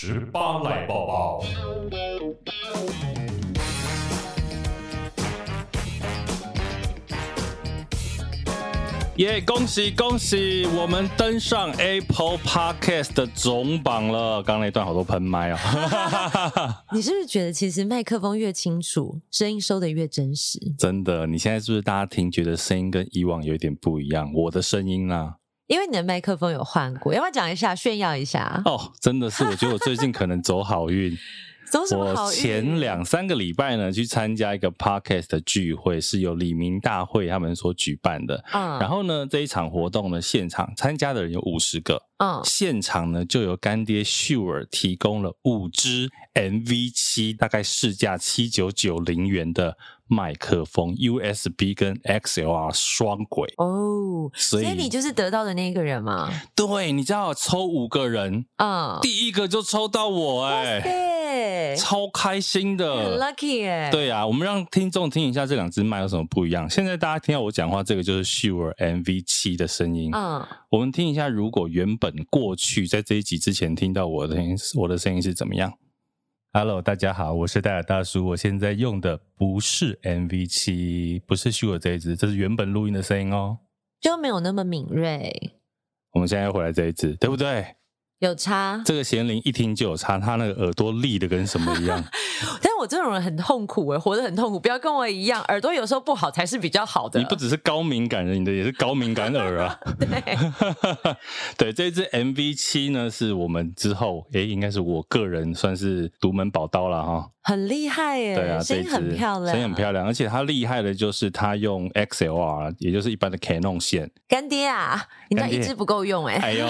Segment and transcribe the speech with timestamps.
[0.00, 1.44] 十八来宝宝。
[9.16, 9.40] 耶！
[9.44, 14.40] 恭喜恭喜，我们登上 Apple Podcast 的总榜了。
[14.40, 15.58] 刚刚那段好多喷麦哦。
[16.94, 20.60] 你是不是觉得其实麦克风越清楚，声音收得越真实？
[20.78, 24.32] 真的，你现在是不是大家听觉得声音跟以往有一点不一样？
[24.32, 25.34] 我的声音呢、啊？
[25.68, 28.60] 因为你的麦克风有换过，要不要讲一下炫耀一下？
[28.64, 31.16] 哦，真的是，我觉得我最近可能走好运。
[31.70, 32.26] 走什么好运？
[32.28, 38.42] 我前两三个礼拜呢，去参加一个 podcast 的聚会，是由李明大会他们所举办的。
[38.54, 42.02] 嗯，然后呢，这一场活动呢，现场参加的人有五十个。
[42.16, 49.76] 嗯，现场呢，就由干爹 Shure 提供了五支 MV 七，大概市价七九九零元的。
[50.08, 53.52] 麦克风 USB 跟 XLR 双轨。
[53.58, 56.30] 哦，所以，所以你就是得到的那个人嘛？
[56.54, 66.68] 对，你知道抽五个人，嗯，第一个就抽到我，欸，哎，超开心的，很 lucky 哎，对啊，我们让听众听一下这两支麦有什么不一样。
[66.68, 75.72] 现在大家听到我讲话，这个就是 Shure MV 七的声音，嗯，我们听一下，如果原本过去在这一集之前听到我的声音，我的声音是怎么样
[76.50, 78.26] ？Hello，大家好，我是戴尔大叔。
[78.28, 83.58] 我现在用的不是 MV 七不是 Shure 这一支，这是原本录音的声音哦，
[84.00, 85.52] 就没有那么敏锐。
[86.12, 87.76] 我们现在又回来这一支，对不对？
[88.20, 92.02] 有差，这个贤玲一听就有差，他那个耳朵立的跟什么一样。
[92.60, 97.20] 但是我这种人很痛苦诶，活得很痛苦，不要跟我一样，耳朵有时候不好才是比较好的。
[97.20, 99.78] 你不只是高敏感人，你的也是高敏感耳啊。
[99.98, 100.36] 对，
[101.72, 107.30] 对，这支 MV 七呢，是我们之后诶，应该是我个人算是独门宝刀了哈。
[107.40, 114.10] 很厉害耶，对啊，声音很漂亮，声音很漂亮，而且它厉害的就是它用 XLR，也就是一般的 Canon 线。
[114.28, 116.34] 干爹啊，你那一支不够用哎。
[116.34, 116.66] 哎呦，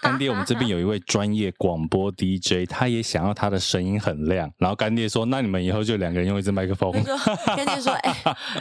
[0.00, 4.52] 干爹，我们这边有一位专业广播 DJ，他也想要他的声音很亮。
[4.58, 6.92] 然后干爹说：“那你们以后就两个人用一支麦克风。”
[7.56, 8.14] 干爹说： “哎，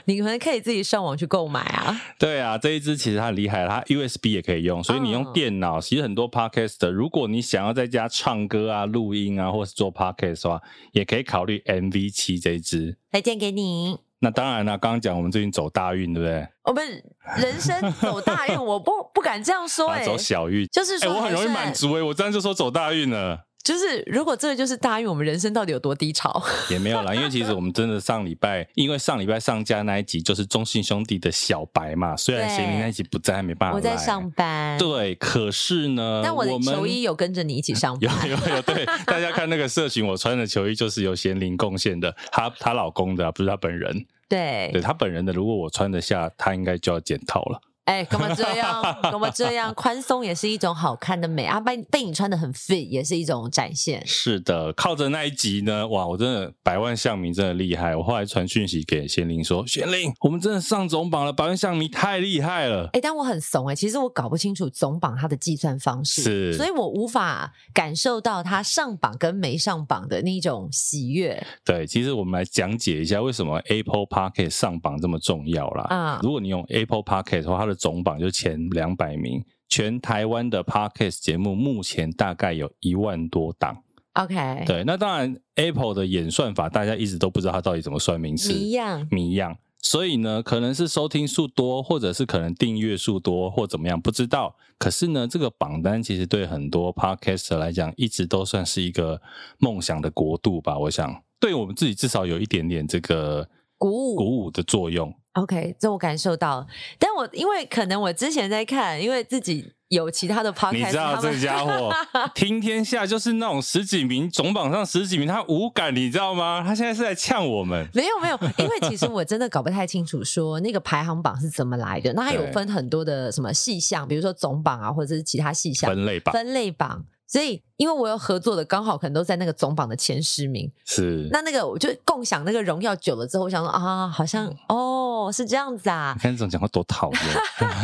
[0.06, 10.62] 你们可以自己上网去购买啊。”对啊，这一支其实它很厉害，它 USB 也可以用，所以你用电脑，其实很多 Podcast，如果你想要在家唱歌啊、录音啊，或是做 Podcast 的话，
[10.94, 11.62] 也可以考虑。
[11.66, 13.98] MV 七这一支推荐给你。
[14.24, 16.48] 那当然了，刚刚讲我们最近走大运，对不对？
[16.64, 17.04] 我们
[17.36, 23.44] 人生走大运， 我不不敢这样说哎、啊，走小运就是说、欸，我很容易满足哎、欸，我这样就说走大运了。
[23.64, 26.44] 就是如果这个就是大运，我们人生到底有多低潮？
[26.70, 33.76] 也没有啦，因为其实我们真的上礼拜，因为上礼拜上架那一集就是中信兄弟的小白嘛，虽然贤玲那一集不在，没办法。
[33.76, 34.78] 我在上班。
[34.78, 38.30] 对，可是呢，但我的球衣有跟着你一起上班。
[38.30, 44.06] 有 有有，对， 大家看那个社群，我穿的球衣就是由贤玲贡献的，她她老公的，不是她本人。
[44.28, 47.62] 对，对她本人的，如果我穿得下，她应该就要检讨了。
[47.86, 48.82] 哎，干嘛这样？
[49.04, 49.74] 干嘛这样？
[49.74, 51.60] 宽松也是一种好看的美啊！
[51.60, 54.02] 被被你穿的很 fit，也是一种展现。
[54.08, 57.96] 是的，靠着那一集呢，哇，我真的百万象迷真的厉害。
[57.96, 71.46] 我后来传讯息给贤玲说：“贤玲，我们真的上总榜了，百万象迷太厉害了。”哎，但我很怂哎，其实我搞不清楚总榜它的计算方式，是，所以我无法感受到它上榜跟没上榜的那种喜悦。
[71.66, 75.84] 对，其实我们来讲解一下为什么 Apple Podcast 上榜这么重要啦。
[75.90, 83.84] 啊，如果你用 Apple Podcast 的话，它的总榜就前两百名，全台湾的 Podcast 节目目前大概有一万多档。
[84.14, 89.58] OK，对，那当然 Apple 的演算法大家一直都不知道它到底怎么算名次，一样，谜样。
[89.80, 94.56] 所以呢，可能是收听数多，或者是可能订阅数多，或怎么样，不知道。
[94.78, 99.22] 可是呢，这个榜单其实对很多 Podcaster 来讲，一直都算是一个
[99.58, 100.78] 梦想的国度吧。
[100.78, 103.50] 我想，对我们自己至少有一点点这个
[103.84, 105.14] 鼓舞鼓舞的作用。
[105.34, 106.68] OK，这我感受到了，
[106.98, 111.92] 但我因为可能我之前在看，因为自己有其他的 podcast，你知道这家伙
[112.34, 116.64] 听天下就是那种十几名总榜上十几名，他无感，你知道吗？
[116.66, 117.86] 他现在是在呛我们。
[117.94, 122.14] 没有没有，因为其实我真的搞不太清楚说那个排行榜是怎么来的。
[122.14, 127.04] 那它有分很多的什么细项，比如说总榜啊，或者是其他细项分类榜，分类榜。
[127.34, 130.72] 所以，因为我有合作的，刚好可能都在那个总榜的前十名。
[130.86, 131.28] 是。
[131.32, 136.14] 那那个，我就共享那个荣耀久了之后，我想说啊，好像哦，是这样子啊。
[136.16, 137.22] 你看这种讲话多讨厌。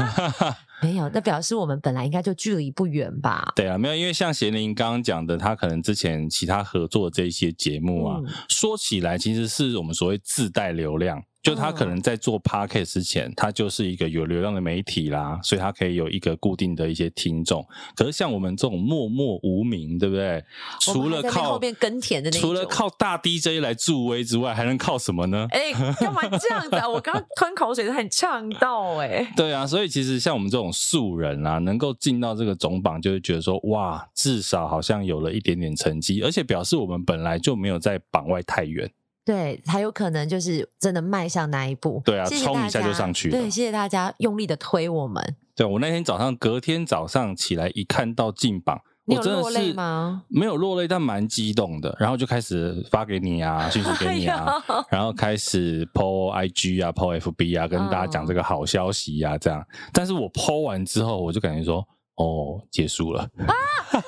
[0.84, 3.52] 没有，那表示我们本来应该就距离不远吧？
[3.56, 11.24] 对啊，没有，因为像贤玲刚刚讲的，他可能之前其他合作的这一些节目啊，嗯、说起来其实是我们所谓自带流量。
[11.42, 17.66] 就他可能在做 Podcast 之前，他就是一个有流量的媒体啦，所以他可以有一个固定的一些听众。
[17.96, 20.44] 可是像我们这种默默无名，对不对？
[20.80, 25.48] 除了靠后面耕田的那除了靠大 DJ 来助威之外，还能靠什么呢？
[25.50, 26.88] 哎，干嘛这样子啊？
[26.88, 29.32] 我刚刚吞口水，都很呛到哎。
[29.36, 38.92] 对啊，所以其实像我们这种种素人啊，能够进到这个总榜，就会觉得说，哇，至少好像有了一点点成绩，而且表示我们本来就没有在榜外太远。
[39.30, 42.02] 对，才有可能就是真的迈向那一步。
[42.04, 43.38] 对啊，冲一下就上去了。
[43.38, 45.36] 对，谢谢大家用力的推我们。
[45.56, 50.24] 对，我那天早上，隔天早上起来一看到进榜，你有落泪吗？
[50.30, 51.96] 没有落泪，但蛮激动的。
[52.00, 54.52] 然后就开始发给你啊， 讯息给你啊，
[54.90, 59.64] 然后开始 po IG 啊，po FB 啊，跟大家讲这个好消息啊，这样。
[59.94, 61.88] 但是我 po 完之后，我就感觉说。
[62.20, 63.56] 哦，结束了啊！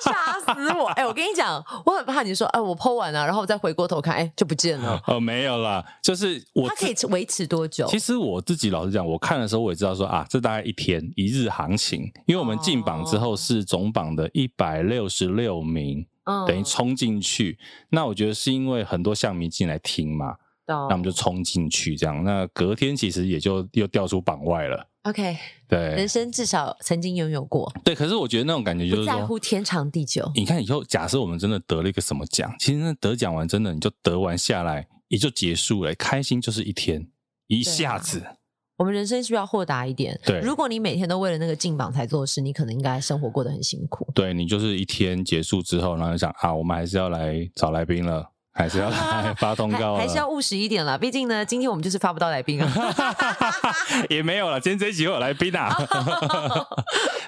[0.01, 0.87] 吓死我！
[0.89, 5.01] 哎、欸，我跟你讲，我很怕你说，哎，我 po 完了，然后我再回过头看，哎，就不见了。
[5.07, 6.67] 哦，没有啦，就是我。
[6.67, 7.87] 它可以维持多久？
[7.87, 17.57] 其实我自己老实讲，我看的时候我也知道说啊，这大概一天一日行情，因为我们进榜之后是总榜的一百六十六名，哦、等于冲进去。
[17.91, 20.31] 那我觉得是因为很多象迷进来听嘛，
[20.67, 22.21] 哦、那我们就冲进去这样。
[22.25, 24.85] 那隔天其实也就又掉出榜外了。
[25.03, 25.35] OK，
[25.67, 27.71] 对，人生至少曾经拥有过。
[27.83, 30.31] 对，可是我觉得那种感觉就是不在乎天长地久。
[30.35, 37.07] 你看以后，假设我们真的得了一个什么奖，其实那得奖完真的你就得完下来也就结束了，开心就是一天，
[37.47, 38.19] 一下子。
[38.19, 38.35] 啊、
[38.77, 40.19] 我们人生需要豁达一点。
[40.23, 44.07] 对，如果你每天都为了那个进榜才做事，你可能应该生活过得很辛苦。
[44.13, 48.31] 对，你就是一天结束之后，然后就想啊，我们还是要来找来宾了。
[48.53, 50.97] 还是要来 发通告，还是要务实一点啦。
[50.97, 52.71] 毕竟呢，今天我们就是发不到来宾啊，
[54.09, 54.59] 也没有了。
[54.59, 55.73] 今天这一集会有来宾啊，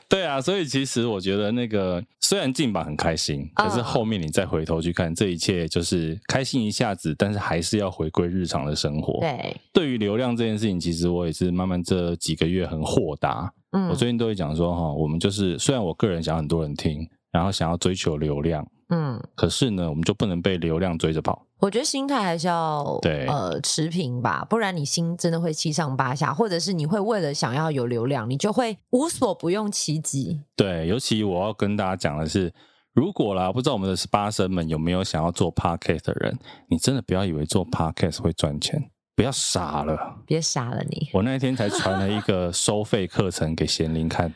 [0.10, 0.42] 对啊。
[0.42, 9.22] 所以其实我觉得那个虽然进榜很开心，可是后面你再回头去看，这一切就是开心一下子，但是还是要回归日常的生活。
[9.22, 13.52] 对，对于流量这件事情，其实我也是慢慢这几个月很豁达。
[13.72, 18.68] 嗯，我最近都会讲说哈，我们就是虽然我个人想很多人听，然后想要追求流量。
[18.94, 21.48] 嗯，可是呢，我们就不能被流量追着跑。
[21.60, 30.42] 我觉得心态还是要对呃持平吧，不然你心真的会七上八下，或者是你会为了想要有流量，你就会无所不用其极。
[30.56, 32.54] 对，尤其我要跟大家讲的是，
[32.94, 36.38] 如果啦，不知道我们的十八生们有没有想要做 podcast 的人，
[36.70, 41.10] 你真的不要以为做 podcast 会赚钱，不要傻了，别傻了你。
[41.14, 44.32] 我那一天才传了一个收费课程给贤玲看。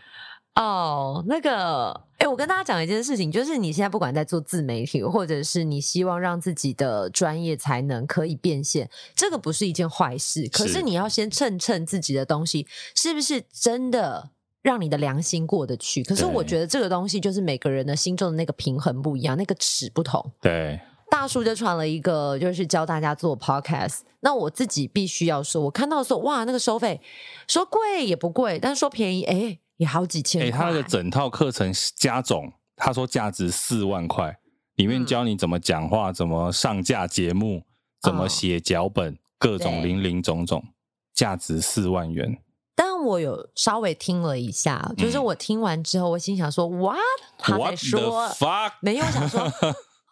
[0.57, 10.49] 哦，那个，哎、欸，我跟大家讲一件事情，就是你现在不管在做自媒体，或者是你希望让自己的专业才能可以变现，这个不是一件坏事。
[10.51, 12.65] 可是你要先称称自己的东西
[12.95, 14.31] 是不是真的
[14.63, 16.03] 让你的良心过得去。
[16.03, 20.31] 可是我觉得这个东西就是每个人的心中的那个平衡不一样，那个尺不同。
[20.41, 20.79] 对，
[21.11, 23.99] 大叔就传了一个，就是教大家做 podcast。
[24.21, 26.99] 那我自己必须要说，我看到说，哇，那个收费
[27.47, 29.59] 说贵也不贵，但是说便宜，哎、欸。
[29.77, 34.37] 也好几千块，哎、欸，他那个整套课程加总，他说价值四万块，
[34.75, 37.63] 里面教你怎么讲话，嗯、怎么上架节目，
[38.01, 40.63] 怎么写脚本，哦、各种林林总总，
[41.13, 42.37] 价值四万元。
[42.75, 46.97] 但我有稍微听了一下，就是我听完之后，我心想说、嗯、，What？
[47.37, 48.71] 他在说，What the fuck?
[48.81, 49.51] 没有想说。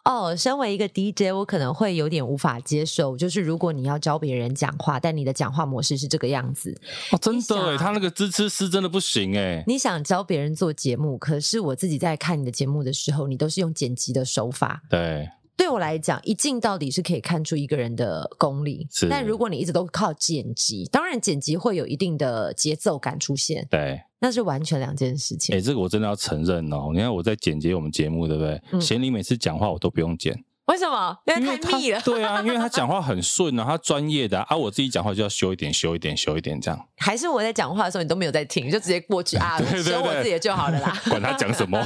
[0.06, 3.16] 哦，身为一个 DJ，我可能会有点无法接受。
[3.16, 6.72] 就是如果你要教别人讲话，但你的讲话模式是这个样子，
[7.10, 9.64] 哦，真的哎，他那个支持师真的不行哎。
[9.66, 14.80] 你想教别人做节目，可是我自己在看你的节目的时候，你都是用剪辑的手法。
[14.88, 18.86] 对，对我来讲，一镜到底是可以看出一个人的功力。
[18.90, 23.66] 是，但如果你一直都靠剪辑，当然剪辑会有一定的节奏感出现。
[23.70, 24.00] 对。
[24.18, 25.54] 那是完全两件事情。
[25.54, 26.90] 哎、欸，这个我真的要承认哦。
[26.92, 28.80] 你看我在剪辑我们节目，对不对？
[28.80, 30.42] 贤玲、嗯、每次讲话我都不用剪。
[30.66, 31.16] 为什么？
[31.26, 32.00] 因为太密了。
[32.04, 36.88] 对啊，因为他讲话很顺啊，他专业的啊，啊，我自己讲话就要修一点，修一点，修一点这样。
[36.98, 40.96] 还是我在讲话的时候你都没有在听，就直接过去啊， 修我自己的就好了啦。
[41.08, 41.78] 管他讲什么，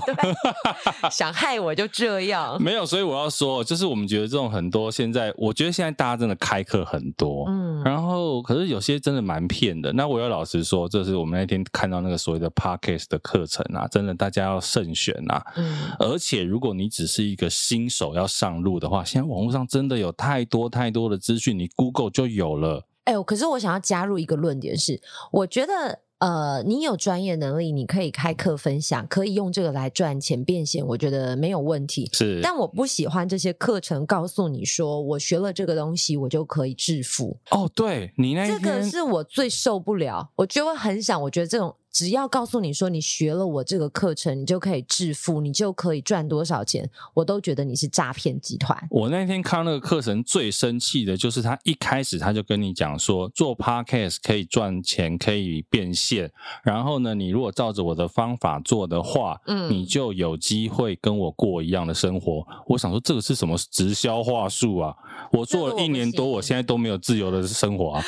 [1.10, 2.60] 想害我就这样。
[2.62, 9.92] 没有，所以我要说，就是我们觉得这种很多现在，我觉得现在大家真的开课很多，嗯，然后可是有些真的蛮骗的。
[9.92, 15.44] 那我要老实说，这是我们那天看到那个所谓的 Podcast 的课程啊，真的大家要慎选啊。
[15.56, 19.50] 嗯，而且如果你只是一个新手要上路的话，现在网络。
[19.50, 22.86] 上真的有太多太多的资讯，你 Google 就有了。
[23.02, 25.00] 哎呦，可是我想要加入一个论点是，
[25.32, 32.08] 我觉得呃，你有专业能力，你可以开课分享，可以用这个来赚钱变现，我觉得没有问题。
[32.12, 37.36] 是，但我不喜欢这些课程告诉你说，我学了这个东西，我就可以致富。
[37.50, 41.74] 哦，对，你那这个是我最受不了，我就会很想，我觉得这种。
[41.92, 48.78] 只要告诉你说你学了我这个课程，你就可以致富，你就可以赚多少钱，我都觉得你是诈骗集团。
[48.90, 56.30] 我那天看那个课程最生气的就是他一开始他就跟你讲说做 podcast 可以赚钱，可以变现，
[56.62, 62.46] 然后呢，你如果照着我的方法做的话，嗯，你就有机会跟我过一样的生活。
[62.68, 64.94] 我想说这个是什么直销话术啊？
[65.32, 68.04] 我做了一年多，我，我现在都没有自由的生活啊。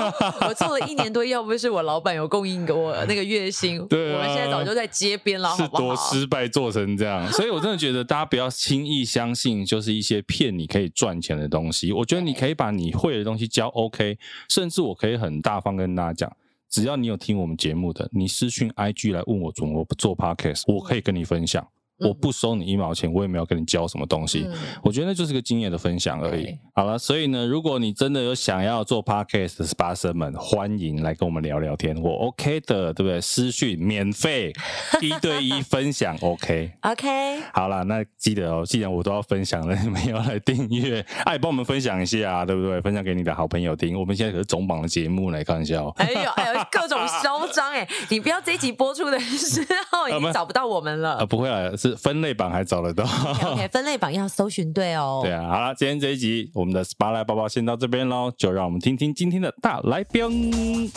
[0.48, 3.25] 我做了一年多，要不是我老板有供应给我那个。
[3.26, 11.92] 月薪，对、啊，我们现在早就在街边了，是多失败做成这样，所以我真的觉得大家不要轻易相信，就是一些骗你可以赚钱的东西。
[11.92, 14.18] 我觉得你可以把你会的东西教 OK，
[14.48, 16.36] 甚至我可以很大方跟大家讲，
[16.70, 21.66] 只要你有听我们节目的，你私讯 IG 来问我怎么做 Podcast，我可以跟你分享。
[21.98, 24.44] 我不收你一毛钱，我也没有跟你交什么东西。
[24.46, 26.56] 嗯、我觉得那就是个经验的分享而已。
[26.74, 33.20] 好了，所以呢，如果你真的有想要做 podcast 的十八生们，欢迎来跟我们聊聊天，我 OK 的，对不对？
[33.20, 34.52] 私讯免费，
[35.00, 36.72] 一对一分享 OK。
[36.82, 37.40] OK。
[37.54, 42.78] 好了，那记得哦，既然我都要分享了，你们要来订阅，哎，帮我们分享一下啊，对不对？
[42.82, 43.98] 分享给你的好朋友听。
[43.98, 45.92] 我们现在可是总榜的节目来看一下哦。
[45.96, 47.88] 哎呦哎呦，各种嚣张哎！
[48.10, 51.16] 你不要这一集播出的时候 已经找不到我们了。
[51.16, 51.70] 啊，不会啊。
[51.94, 55.20] 分类榜还找得到，OK， 分类榜要搜寻对哦。
[55.22, 60.90] 对啊，好了，今天这一集我们的 Spotlight 报报先到这边喽，就让我们听听今天的大来宾。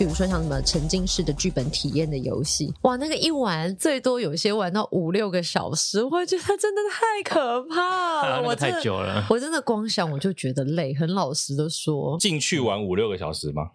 [0.00, 8.40] 比如说像什么沉浸式的剧本体验的游戏，哇，那个一玩最多有些玩到五六个小时，我觉得真的太可怕了。
[8.48, 10.94] 我太久了，我真的光想我就觉得累。
[10.94, 13.72] 很老实的说，进去玩五六个小时吗？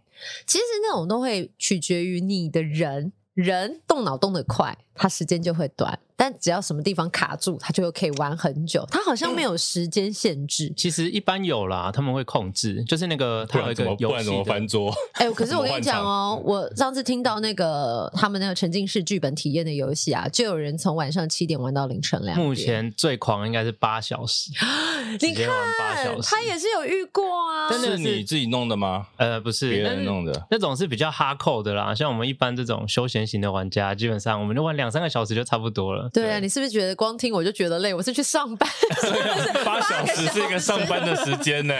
[0.47, 5.99] 其实那种都会取决于你的人，人动脑动得快，它时间就会短。
[6.15, 8.85] 但只要什么地方卡住，它就可以玩很久。
[8.89, 10.73] 它好像没有时间限制。
[10.77, 14.93] 其实一般有啦，他们会控制，就是那个他有一个游戏，不然怎么翻桌？
[15.13, 22.47] 哎、欸，可是 我跟你讲哦，我上次听到那个他们那个沉浸式剧本体验的游戏啊，就有人从晚上七点玩到凌晨两点。
[22.47, 24.51] 目前最狂应该是八小时，
[25.21, 25.47] 你看
[25.77, 27.69] 八小时，他也是有遇过啊。
[27.69, 29.07] 真的是你自己弄的吗？
[29.17, 30.47] 呃，不是，别人弄的。
[30.49, 36.09] 那种是比较哈扣的啦，像我们一般这种休闲型的玩家，基本上我们就玩两三个小时就差不多了。
[36.13, 36.95] 对啊，你是不是觉得？
[36.95, 38.69] 光听我就觉得累，我是去上班，
[39.65, 41.73] 八小时是一个上班的时间呢，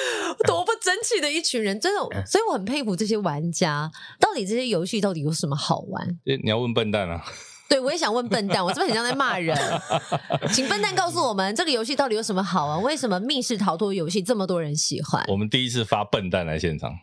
[0.46, 3.90] 多不争气的一群人，真的，所以我很佩服这些玩家。
[4.18, 6.18] 到底这些游戏到底有什么好玩？
[6.24, 7.22] 你要问笨蛋啊？
[7.68, 9.56] 对，我也想问笨蛋，我是不是很像在骂人？
[10.52, 12.82] 请笨蛋告诉我们，这个游戏到底有什么好玩？
[12.82, 15.24] 为什么密室逃脱游戏这么多人喜欢？
[15.26, 16.94] 我们第一次发笨蛋来现场，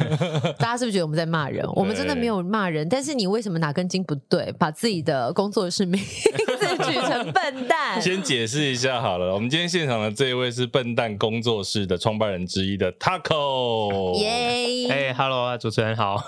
[0.58, 1.66] 大家是不是觉得我们在骂人？
[1.74, 8.00] 我们真的没有骂人，但是你为什么哪根筋不对，把自己的工作室名 字取成笨蛋？
[8.00, 14.18] 先解释一下好了，我们今天现场的这一位是笨蛋工作室的创办人之一的 Taco。
[14.18, 14.90] 耶！
[14.90, 16.22] 哎，Hello，主持人好，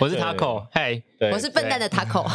[0.00, 0.66] 我是 Taco。
[0.72, 1.00] 嘿，
[1.32, 2.28] 我是笨蛋的 Taco。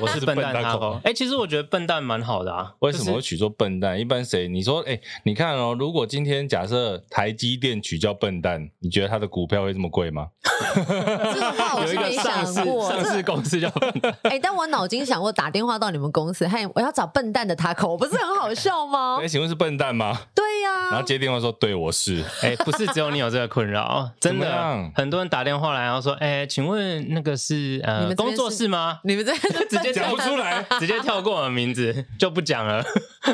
[0.00, 0.29] 我是。
[0.36, 2.72] 笨蛋 Taco，哎、欸，其实我觉得笨蛋蛮好的啊。
[2.80, 3.92] 为什么会取做笨蛋？
[3.92, 4.48] 就是、一般谁？
[4.48, 10.28] 你说，哎、欸，你看哦，如果今天假设台积电取叫笨蛋，你觉得它的股票会这么贵吗？
[10.74, 12.90] 这个话我是没想过。
[12.90, 14.12] 上市公司叫笨蛋。
[14.24, 19.16] 哎、欸，但我脑筋想过打电话到你们公司，嘿，我要找笨蛋的 Taco，不是很好笑吗？
[19.20, 20.18] 哎、欸，请问是笨蛋吗？
[20.34, 20.90] 对呀、啊。
[20.90, 22.22] 然后接电话说，对，我是。
[22.42, 29.00] 哎、欸，不是只有你有这个困扰，真的，很多人打电话来，然后说，哎、欸，请问那个是呃是工作室吗？
[29.04, 29.32] 你们这
[29.68, 31.00] 直接讲不出来，直接。
[31.00, 32.84] 跳过我的名字 就不讲了。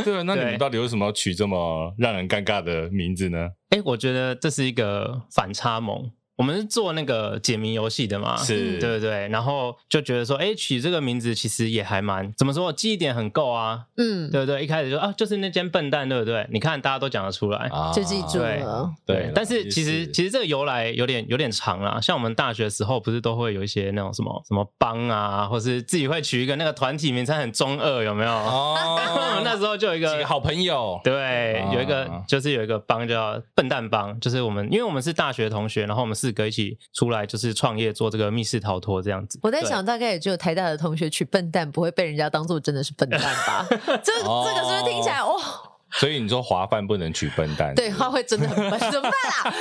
[0.04, 3.48] 对啊，那你们到底为什么要取这么让人尴尬的名字呢？
[3.70, 6.10] 哎、欸，我觉得这是一个反差萌。
[6.36, 9.26] 我们是做那个解谜游戏的嘛，是对不对？
[9.28, 14.62] 然后就觉得说，哎，取这个名字其实也还蛮怎么说，记忆点很够啊，嗯，对不对？
[14.62, 16.46] 一开始就啊，就是那间笨蛋，对不对？
[16.50, 18.92] 你看大家都讲得出来，啊、就记住了。
[19.06, 21.98] 对，对但是其实其实这个由来有点有点长啦。
[22.00, 28.30] 像我们大学的时候，不是都会有一些那种什么什么帮啊，或是自己会取一个那个团体名称很中二，有没有？
[28.30, 39.38] 哦， 那时候就有一个，好朋友，对，有一个就是有一个帮叫笨蛋帮，就是我们因为我们是大学同学，然后我们四个一起出来就是创业做这个密室逃脱这样子。
[39.44, 43.64] 我在想，大概也只有台大的同学取笨蛋，不会被人家当做真的是笨蛋吧？
[44.02, 45.34] 这 这个是不是听起来哇？
[45.92, 49.12] 所以你说华范不能娶笨蛋，对，他会真的很笨，怎么办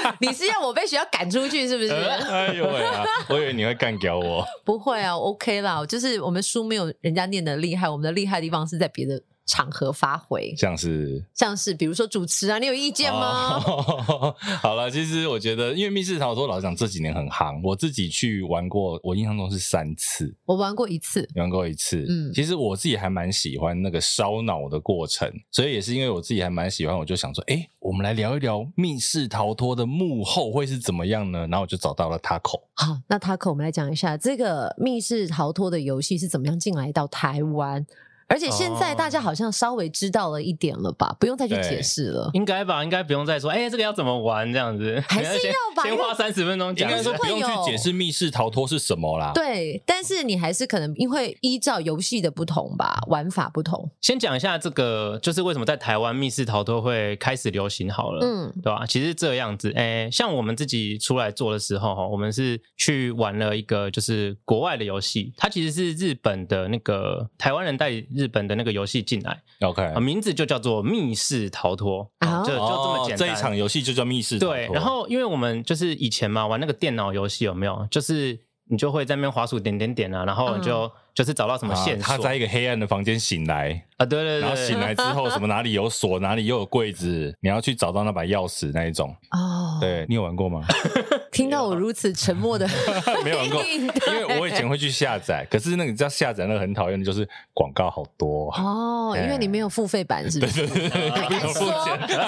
[0.03, 0.17] 啊？
[0.19, 1.91] 你是要我被学校赶出去是不是？
[1.93, 3.05] 哎呦喂啊！
[3.29, 4.43] 我以为你会干掉我。
[4.65, 9.21] 不会啊，OK 啦，就是我们书没有人家念的厉害，我们的厉害的地方是在别的。
[9.45, 13.61] 场合发挥，像是像是，比如说主持啊，你有意见吗？
[13.65, 31.39] 哦、 好了，其实我觉得，因为密室逃脱老实讲这几年很夯，我自己去玩过，我印象中是三次，我玩过一次，玩过一次，嗯，其实我自己还蛮喜欢那个烧脑的过程，所以也是因为我自己还蛮喜欢，我就想说，哎、欸，我们来聊一聊密室逃脱的幕后会是怎么样呢？
[31.47, 32.61] 然后我就找到了 Taco。
[32.73, 37.85] 好，那 Taco，我们来讲一下这个密室逃脱的游戏是怎么样进来到台湾。
[38.27, 41.15] 而且现在大家好像稍微知道了一点了吧？
[41.19, 42.83] 不用再去解释了，应该吧？
[42.83, 45.01] 应该不用再说，哎，这个要怎么玩这样子？
[45.07, 45.83] 还 是要吧？
[45.83, 49.31] 先花三十分钟讲，应该说不用去解释密室逃脱是什么啦。
[49.33, 53.89] 对，但是你还是可能因为依照游戏的不同吧，玩法不同。
[54.01, 58.85] 先讲一下这个，就是为什么在台湾密室逃脱会开始流行好了，嗯，对吧？
[58.87, 72.09] 其实这样子，哎，像我们自己出来做的时候哈，我们是去玩了一个就是国外的游戏，它其实是日本的那个台湾人带日本的那个游戏进来，OK，名字就叫做密室逃脱，
[72.45, 73.17] 就就这么简单。
[73.17, 74.55] 这一场游戏就叫密室逃脱。
[74.55, 77.87] 对，然后因为我们就是以前嘛玩那个电脑游戏有没有？
[77.91, 82.17] 就是你就会在那边滑鼠点点点啊，然后你就就是找到什么线索。
[82.17, 89.15] 他在一个黑暗的房间醒来啊，对对对，然后醒来之后什么哪里有锁，哪里又有柜子，你要去找到那把钥匙那一种。
[89.31, 90.63] 哦，对，你有玩过吗？
[91.35, 92.67] 听到我如此沉默的，
[93.23, 93.87] 没有玩过， 因
[94.27, 100.65] 为我以前会去下载，可是那个你知道下载那个很讨厌的就是广告好多哦，因为你没有付费版是不是？
[100.67, 101.71] 对对对，还敢说？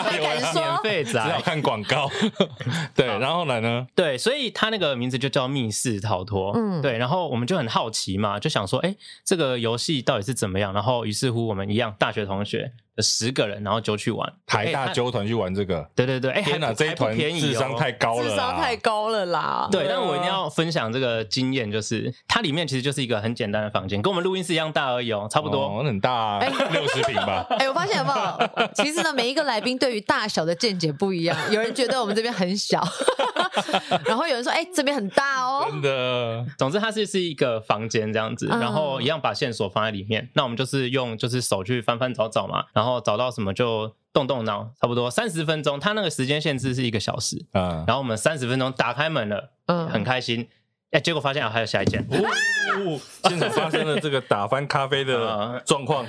[0.03, 0.61] 还敢说？
[0.61, 2.09] 免费仔，只要看广告。
[2.93, 3.87] 对，然后来呢？
[3.95, 6.51] 对，所以他那个名字就叫密室逃脱。
[6.55, 10.73] 嗯，对，然后我们就很好奇嘛，就想说，哎，这个游戏到底是怎么样？
[10.73, 12.73] 然后于是乎我们一样大学同学。
[12.99, 19.67] 十个人，然后就去玩台大揪团去玩这个，对对对，哎，天哪，这一团智商太高了，智商太高了啦！
[19.71, 27.45] 对，但我一定要分享这个经验，就是它里面其实就是一个很简单的房间，跟我们录音室一样大而已哦，差不多，很大，哎六十平吧。
[27.59, 28.67] 哎，我发现有没有？
[28.73, 32.83] 其实呢，每一个来宾对于大小的见解不一样，有人觉得我们这边很小，
[34.05, 35.67] 然后有人说，哎，这边很大哦。
[35.69, 42.86] 真的，总之它是是一个房间这样子，然后一样把线索放在里面，那我们就是用就是手去翻翻找找嘛，然后。
[42.87, 45.77] 然后找到什么就动动脑，差不多三十分钟。
[45.77, 50.47] 他那个时间限制是一个小时，嗯，然后我们三十分钟打开门了，嗯，很开心。
[50.91, 56.05] 哎，结果发现啊还有下一件，哦，现场发生了这个打翻咖啡的 状况。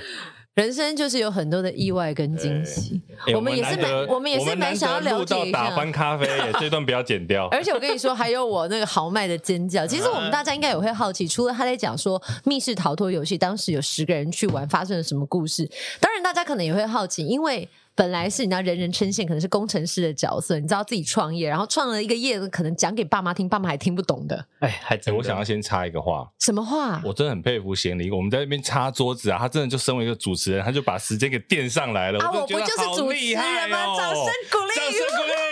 [0.58, 3.00] 人生就是有很多的意外跟惊喜，
[3.32, 5.68] 我们也是蛮，我们也是蛮想要了解一下。
[5.70, 6.26] 打翻咖啡，
[6.58, 7.46] 这段不要剪掉。
[7.52, 9.86] 而且我跟你说，还有我那个豪迈的尖叫。
[9.86, 15.64] 其实我们大家应该也会好奇，除了他在讲说密室逃脱游戏，当时有十个人去玩，发生了什么故事？
[16.00, 17.68] 当然，大家可能也会好奇，因为。
[17.98, 24.46] 本来是你知道人人称羡，可能是工程师的角色，你知道自己创业，然后创了一个业，可能讲给爸妈听，爸妈还听不懂的。
[24.60, 27.02] 哎，还真、欸、我想要先插一个话，什么话？
[27.04, 32.20] 我真的很佩服贤玲，我们在那边擦桌子啊，他真的就身为一个主持人，他就把时间给垫上来了。
[32.20, 33.96] 啊，我，我不就是主持人吗？
[33.96, 35.47] 掌声鼓励，掌声鼓励。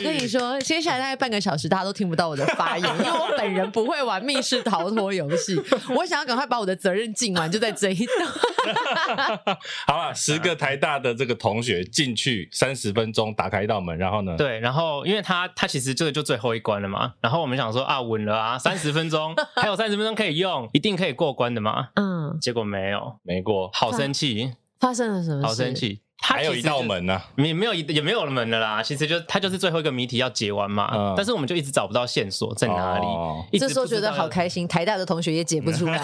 [0.00, 5.60] 我跟你说，接下来大概半个小时，大家都听不到我的发言， 因为我本人不会玩密室逃脱游戏，
[5.94, 9.56] 我想要赶快把我的责任尽完，就在这一段。
[9.86, 11.10] 好了，十个台大的。
[11.20, 14.34] 这个同学进去三十分钟，打开一道门，然后呢？
[14.38, 21.88] 对，然后因为他他其实这个就最后一关了嘛，然后我们想说啊，稳了啊，三十分钟 还有三十分钟可以用，一定可以过关的嘛。
[21.96, 25.46] 嗯，结果没有，没过，好生气，发生了什么？
[25.46, 28.82] 好生气，还有一道门呢，没没有也没有了门了啦。
[28.82, 33.04] 其实就他就是最后一个谜题要解完嘛，嗯、但是我们就一直找不到线索在哪里。
[33.04, 35.98] 哦、这时候觉得好开心，台大的同学也解不出来。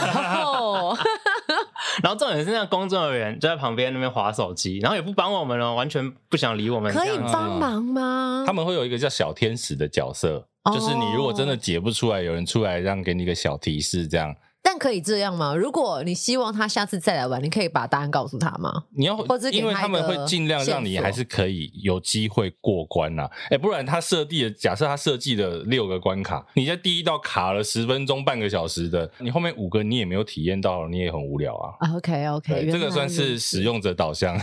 [2.03, 6.93] 然后重点是那个工作人员就在旁边那边划手机，然后也不帮我们了，完全不想理我们。
[6.93, 8.45] 可以帮忙吗？
[8.47, 14.35] 他们会有一个叫小天使的角色，就是你如果真的解不出来，有人出来让给你一个小提示，这样。
[14.69, 15.55] 但可以这样吗？
[15.55, 18.83] 如果你希望他下次再来玩，你可以把答案告诉他吗？
[18.97, 23.31] 你要，或者因为他们会尽量让你还是可以有机会过关呐、啊。
[23.45, 31.95] 哎、欸，不然他设计的假设他设计的六个关卡，你在第一道卡了十分钟、半个小时的，你后面五个你也没有体验到，你也很无聊啊。
[31.95, 34.37] OK OK，这个算是使用者导向，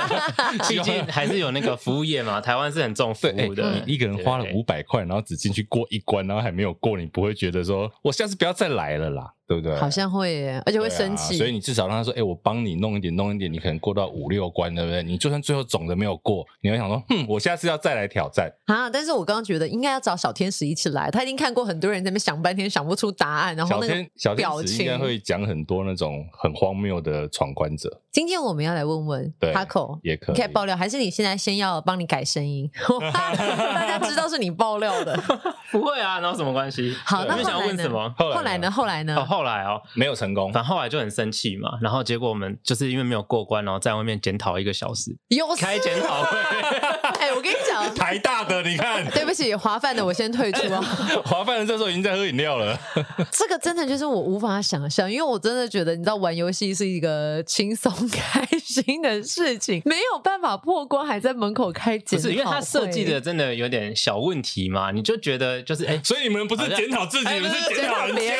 [0.66, 2.40] 毕竟还是有那个服务业嘛。
[2.40, 9.34] 台湾是很重服务的，欸、你一个人花了五百块，然后只进去过一关，然后还没有过，你不会觉得说我下次不要再来了啦。
[9.48, 9.74] 对不对？
[9.76, 11.34] 好像会耶，而且会生气。
[11.34, 15.02] 啊、所以你至少让他说：“哎、欸，我帮你弄一点，弄一点，你可能过到五六关，对不对？
[15.02, 18.90] 你就算最后总的没有过，你会想说：哼，我下次要再来挑战啊！
[18.90, 28.02] 但是我刚刚觉得应该要找小天使一起来，他已经看过很多人在那边想半天想不出答案，然后那个表情小天小天使应该会讲很多那种很荒谬的闯关者。
[28.12, 32.68] 今天我们要来问问对 Taco 也可以，可以爆料，还是你现在先要帮你改声音？
[33.12, 35.16] 大家知道是你爆料的，
[35.70, 36.94] 不会啊，那有什么关系？
[37.04, 38.12] 好，那想要问什么？
[38.18, 38.70] 后来呢？
[38.70, 39.16] 后来呢？
[39.16, 40.18] 哦，后来哦，没有。
[40.18, 46.36] 成功，反正后来就很生气嘛，然后结果我们就是因为没有过关，然后在外面检讨一个小时，有开检讨会。
[47.20, 50.80] 哎，我跟你讲，台大的，你看，对不起，华范的我先退出啊。
[51.24, 52.76] 华范的这时候已经在喝饮料了。
[53.30, 62.22] 这个真的就是我无法想象，因为我真的觉得，你知道，玩游戏是一个轻松开心的事情，没有办法破关，还在门口开检讨。
[62.24, 68.38] 不是，因为他设计的真的有点小问题嘛，你就觉得就是哎，所以你们不是检讨自己，你们是检讨别人。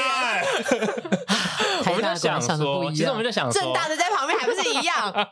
[1.86, 5.12] 我们就想说，其实我们就想说，政大的在旁边还不是一样？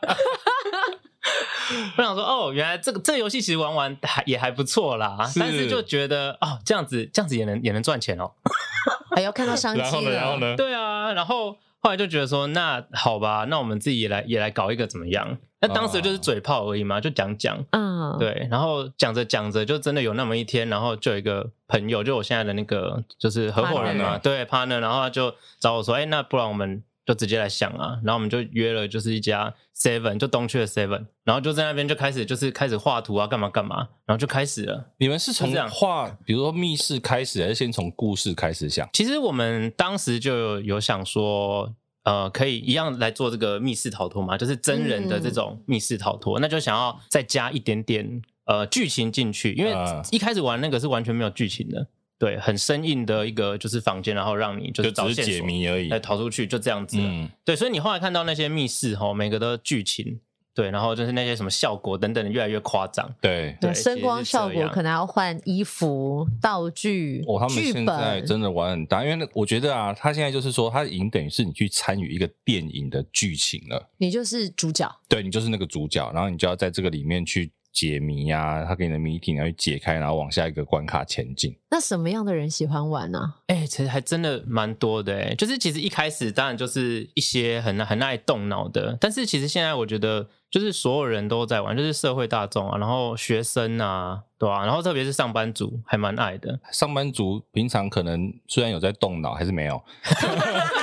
[1.97, 8.31] 我想说，哦，原来这个这个游戏其实玩玩还也还不错啦，是但是就觉得哦，这样子这样子也能也能赚钱哦，
[9.15, 9.85] 还要看到商机了。
[9.85, 10.11] 然后呢？
[10.11, 10.55] 然后呢？
[10.55, 11.57] 对啊，然后。
[11.79, 15.37] 后来就觉得说，那好吧，那我们自己也来也来搞一个怎么样？
[15.59, 18.47] 那当时就是嘴炮而已嘛，就讲讲，嗯，对。
[18.49, 26.83] 然后讲着讲着，就真的有那么一天，然后就有一个朋友，就我现在的那个就是合伙人嘛，对，partner，然后他就找我说，哎，那不然我们。
[27.07, 34.87] 就直接来想啊，然后我们就约了，就是一家 Seven，就东区的 Seven，然后就在那边就开始，就是开始画图啊，干嘛干嘛，然后就开始了。
[34.97, 38.85] 你们是从这样画，比如说密室开始，还是先从故事开始想？
[38.91, 41.73] 其实我们当时就有想说，
[42.07, 49.75] 呃，可以一样来做这个密室逃脱嘛，就是真人的这种密室逃脱，嗯、那就想要再加一点点呃剧情进去，因为
[50.09, 51.85] 一开始玩那个是完全没有剧情的。
[52.17, 56.97] 对，很生硬的一个就是房间，然后让你就是找线索，解谜而已，来逃出去，就这样子。
[56.97, 60.21] 嗯，对，所以你后来看到那些密室哈，每个都剧情，
[60.57, 63.07] 对，然后就是那些什么效果等等的越来越夸张。
[63.21, 67.23] 对，对，声光效果可能要换衣服、道具。
[67.27, 77.51] 哦，他们现在真的玩很大，因为我觉得啊，他现在就是说，他已经等于是你去参与一个电影的剧情了，你就是主角，对，你就是那个主角，然后你就要在这个里面去。
[77.77, 81.55] 解谜呀、啊，他给你的谜题，然后去解开，然后往下一个关卡前进。
[81.69, 83.37] 那什么样的人喜欢玩呢、啊？
[83.45, 94.65] 哎、欸，其实还真的蛮多的哎，就是其实一开始当然就是一些很很爱动脑的，但是其实现在我觉得就是所有人都在玩，就是社会大众啊，然后学生啊，对吧、啊？
[94.65, 96.59] 然后特别是上班族还蛮爱的。
[96.71, 99.79] 上班族平常可能虽然有在动脑，还是没有。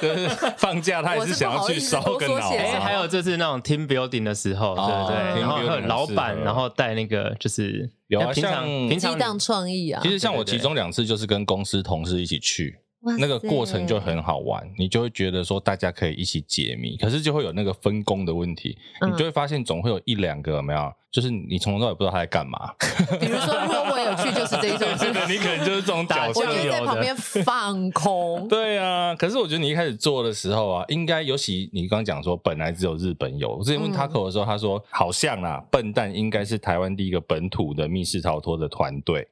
[0.00, 2.50] 就 是放假，他也是想要去烧个脑。
[2.50, 5.40] 哎，还有就是那种 team building 的时候，对不对？
[5.40, 10.00] 然后老板，然后带那个就是有啊，像平常激荡创意啊。
[10.02, 12.78] 其实像我其中两次就是跟公司同事一起去，
[13.18, 20.92] 那个过程就很好玩，你就会觉得说大家可以一起解谜，可是就会有那个分工的问题，你就会发现总会有一两个有没有？
[21.10, 22.72] 就是你从头到尾不知道他在干嘛。
[23.20, 24.88] 比如说，如果我有去，就是这一种，
[25.28, 28.46] 你可能就是这种角色，我就在旁边放空。
[28.48, 33.56] 对啊，可是我觉得你一开始做的时候啊，应该尤其你刚刚讲说，本来只有日本有。
[33.56, 39.26] 我之前问 Taco 的时候，他说好像啦，笨蛋应该是台湾第一个本土的密室逃脱的团队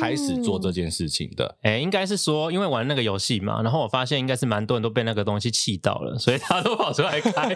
[0.00, 1.56] 开始做这件事情的。
[1.62, 7.54] 哎，应该是说，因为玩那个游戏嘛，然后我发现应该是蛮多人都被那个东西气到了，所以他都跑出来开。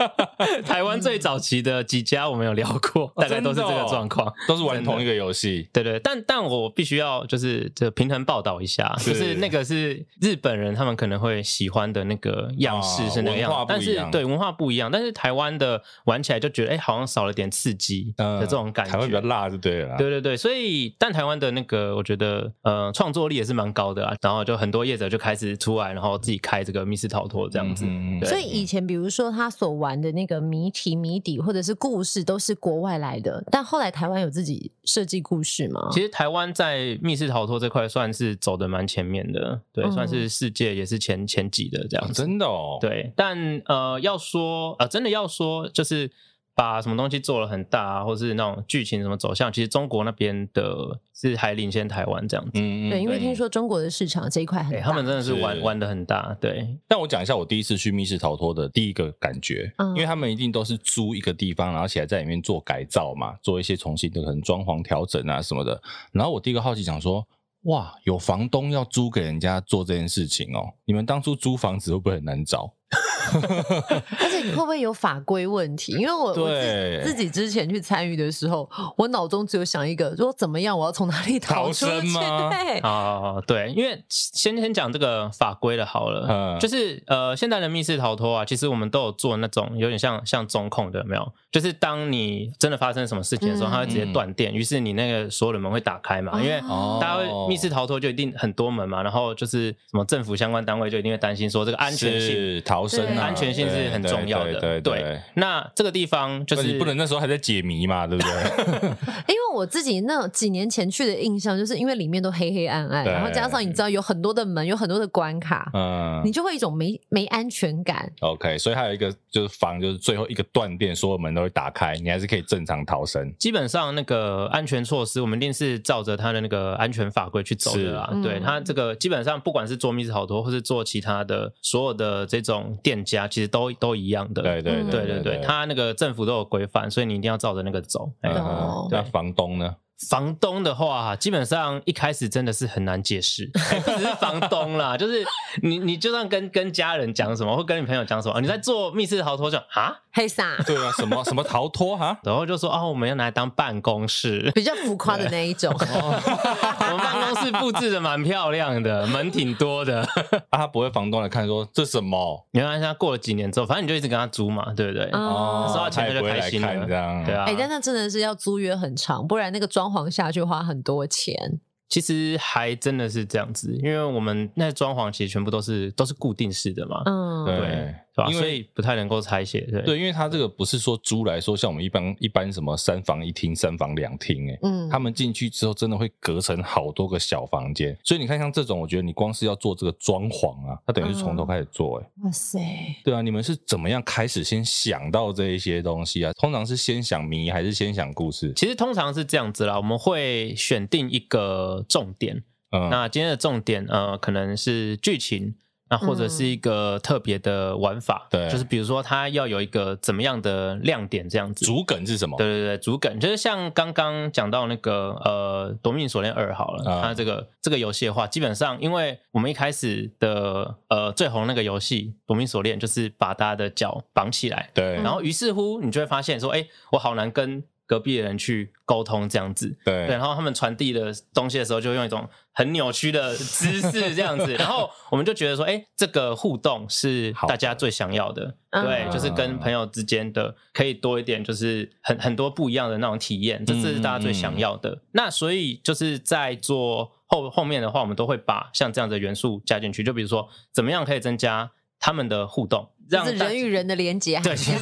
[0.64, 3.09] 台湾最早期的几家我们有聊过。
[3.16, 5.68] 大概都是这个状况，哦，都是玩同一个游戏。
[5.72, 14.90] 对对，但但我必须要就是这平衡报道一下，就是那个是日本人他们可能会喜欢的那个样式是那个样，但是对文化不一样。
[14.90, 19.96] 但是台湾的玩起来就觉得哎，好像少了点刺激的这种感觉，台湾比较辣就对了。
[19.96, 27.86] 对对对，所以但台湾的那个我觉得呃创作力也是蛮高的啊，然后就很多业者就开始出来，然后自己开这个密室逃脱这样子。
[28.24, 35.88] 所以以前比如说他所玩的那个谜题谜底或者是故事都是国外来的，但后来台湾有自己设计故事吗？
[35.90, 42.22] 其实台湾在密室逃脱这块算是走的蛮前面的，对，嗯、算是世界也是前前几的这样子。
[42.22, 46.10] 真的哦，对，但呃，要说呃，真的要说就是。
[46.54, 52.52] 把什么东西做了很大啊，或是那种剧情什么走向，其实中国那边的是还领先台湾这样子。
[52.54, 56.36] 嗯，对，因为听说中国的市场这一块很大，他们真的是玩是玩的很大。
[56.40, 65.80] 对，但我讲一下我第一次去密室逃脱的第一个感觉，嗯，因为他们一定都是租一个地方，然后起来在里面做改造嘛，做一些重新的可能装潢调整啊什么的。
[66.12, 67.26] 然后我第一个好奇想说，
[67.62, 72.72] 哇，有房东要租给人家做这件事情哦，你们当初租房子会不会很难找？
[74.18, 75.92] 而且你会不会有法规问题？
[75.92, 81.86] 因为我我自，自己之前去参与的时候，我脑中只有想一个，说怎么样，我要从哪里逃出去？
[82.50, 82.78] 对。
[82.80, 91.32] 啊，对，因为先先讲这个法规的好了，嗯，就是呃，现在的密室逃脱啊，其实我们都有做那种有点像像中控的，有没有？
[91.52, 96.60] 就是当你真的发生什么事情的时候，嗯、它会直接断电，于是你那个所有的门会打开嘛，因为
[97.00, 103.06] 大家会密室逃脱就一定很多门嘛，然后就是什么政府相关单位就一定会担心说这个安全性逃生。
[103.20, 105.20] 安全性是很重要的，对，对，对，对，对。
[105.34, 108.32] 那这个地方就是你不能那时候还在解谜嘛，对不对？
[109.28, 118.10] 因为我自己那几年前去的印象，就是因为里面都黑黑暗暗，然后加上你知道有很多的门，有很多的关卡，嗯，你就会一种没没安全感。
[118.20, 123.32] OK，所以还有一个就是防，就是最后一个断电，所有门都会打开，你还是可以正常逃生。
[123.38, 128.10] 基本上那个安全措施，我们一定是照着它的那个安全法规去走的啦。
[128.12, 134.42] 是对，它这个基本上不管是做密室逃脱，或是做其他的所有的这种店家，其实都都一样的。
[134.42, 138.10] 对对对对对对，它那个政府都有规范，所以你一定要照着那个走。
[138.22, 139.76] 嗯，那房东呢？
[140.08, 143.46] 房东的话，基本上一开始真的是很难解释，
[143.84, 145.24] 不只是房东啦，就是
[145.62, 150.56] 你你就算跟跟家人讲什么，或跟你朋友讲什么，你在做密室逃脱就啊，黑啥？
[150.66, 152.18] 对啊，什么什么逃脱哈？
[152.24, 155.70] 然后就说哦，我们要拿来当办公室， 比较浮夸的那一种。
[155.72, 160.00] 我们办公室布置的蛮漂亮的，门挺多的。
[160.48, 162.46] 啊，他不会房东来看说这什么？
[162.52, 165.04] 你看他过了几年之后，反正你就一直跟他租嘛，对不对？
[165.12, 167.44] 哦，收到钱他就开心了，这样对啊。
[167.46, 169.89] 哎，但那真的是要租约很长，不然那个装。
[169.90, 177.94] 装潢下去花很多钱，其实还真的是这样子，因为我们那装潢其实全部都是都是固定式的嘛，嗯，对。
[178.28, 192.58] 因为所以不太能够拆卸，对，对，因为他这个不是说租来说，像我们一般一般什么三房一厅、三房两厅，哎，嗯，他们进去之后真的会隔成好多个小房间，所以你看像这种，我觉得你光是要做这个装潢啊，它等于是从头开始做，哎，哇塞，
[193.04, 196.32] 对啊，你们是怎么样开始先想到这一些东西啊？
[196.34, 198.52] 通常是先想谜还是先想故事？
[198.54, 205.54] 其实通常是这样子啦，我们会选定一个重点，嗯，那今天的重点呃，可能是剧情。
[205.90, 211.66] 那或者是一个特别的玩法，对，就是比如说它要有一个怎么样的亮点这样子。
[211.66, 212.36] 主梗是什么？
[212.38, 227.64] 对对对，主梗就是像刚刚讲到那个呃《夺命锁链二》好了，它这个这个游戏的话，基本上因为我们一开始的呃最红那个游戏《夺命锁链》就是把大家的脚绑起来，对，然后于是乎你就会发现说，哎，我好难跟。
[227.90, 244.90] 隔壁的人去沟通这样子，对，对，然后他们传递的东西的时候，就用一种很扭曲的姿势这样子， 然后我们就觉得说，哎，这个互动是大家最想要的，的对，就是跟朋友之间的可以多一点，就是很很多不一样的那种体验，这是大家最想要的。
[244.90, 252.88] 嗯、那所以就是在做后后面的话，我们都会把像这样的元素加进去，就比如说怎么样可以增加他们的互动。
[253.10, 254.80] 让是人与人的连接，对， 真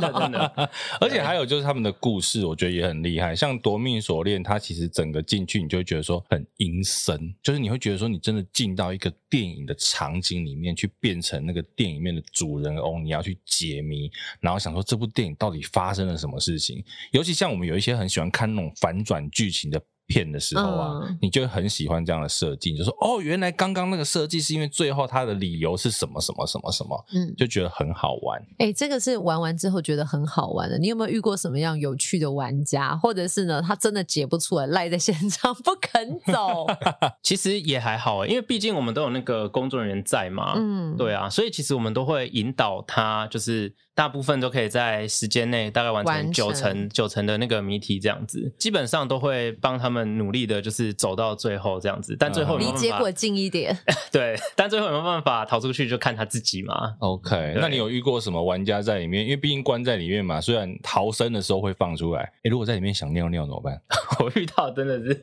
[0.00, 3.34] 的真的， 而且还有就是他们的故事，我觉得也很厉害。
[3.36, 16.84] 像《夺命锁链》，它其实整个进去，你就会觉得说很阴森，就是你会觉得说你真的进到一个电影的场景里面去，变成那个电影里面的主人翁，你要去解谜，然后想说这部电影到底发生了什么事情。
[17.12, 19.80] 尤其像我们有一些很喜欢看那种反转剧情的。
[20.10, 28.40] 片的时候啊，嗯、你就很喜欢这样的设计，就说哦，原来刚刚那个设计是因为最后他的理由是什么什么什么什么，嗯，就觉得很好玩。
[28.58, 30.76] 哎、欸，这个是玩完之后觉得很好玩的。
[30.76, 36.66] 你有没有遇过什么样有趣的玩家，或者是呢，他真的解不出来，赖在现场不肯走？
[37.22, 43.72] 其实也还好，因为毕竟我们都有那个工作人员在嘛，嗯，对啊，所以其实我们都会引导他，就是。
[44.00, 52.16] 大部分都可以在时间内大概完成九成九成的那个谜题，这样子，基本上都会帮他们努力的，就是走到最后这样子。
[52.18, 53.78] 但最后离结果近一点，
[54.10, 56.94] 对，但最后有没有办法逃出去，就看他自己嘛。
[57.00, 59.22] OK，那你有遇过什么玩家在里面？
[59.22, 63.78] 因为毕竟关在里面嘛，虽然逃生的时候会放出来，哎，如果在里面想尿尿怎么办？
[64.24, 65.14] 我遇到真的是，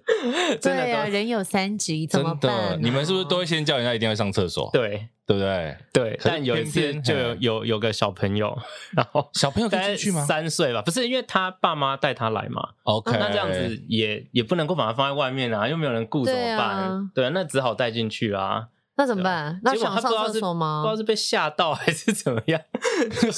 [0.62, 2.78] 真的对啊，人有三急，怎么办？
[2.80, 4.70] 你们是不是都会先叫人家一定要上厕所？
[4.72, 5.08] 对。
[5.28, 5.78] 对不对？
[5.92, 8.58] 对，但有一次就有有有个小朋友，
[8.96, 10.24] 然后小朋友可以进去吗？
[10.26, 12.70] 三岁吧，不是因为他爸妈带他来嘛。
[12.84, 17.12] OK，那这样子也也不能够把他放在外面啊，又没有人顾怎么办？
[17.14, 18.70] 对，那只好带进去啊。
[19.00, 19.60] 那怎么办？
[19.64, 20.82] 那想上厕所吗？
[20.82, 22.60] 不知道是被吓到 还是怎么样，
[23.22, 23.30] 就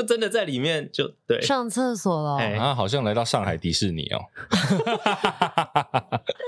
[0.00, 2.42] 就真的在里面就对上厕所了。
[2.58, 4.24] 啊，好像来到上海迪士尼哦。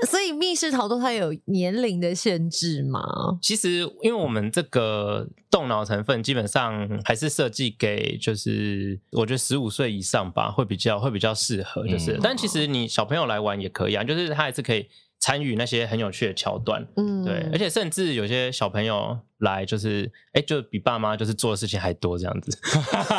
[0.05, 3.01] 所以密室逃脱它有年龄的限制吗？
[3.41, 11.87] 其实，因为我们这个动脑成分基本上还是设计给就是我觉得十五岁以上吧，会比较会比较适合。
[11.87, 14.87] 就是，嗯、但其实你小朋友来玩也可以啊，就是他还是可以。
[15.19, 22.55] 参与那些很有趣的桥段，嗯，对，而且甚至有些小朋友来，就是哎、欸，就比爸妈就是做的事情还多这样子，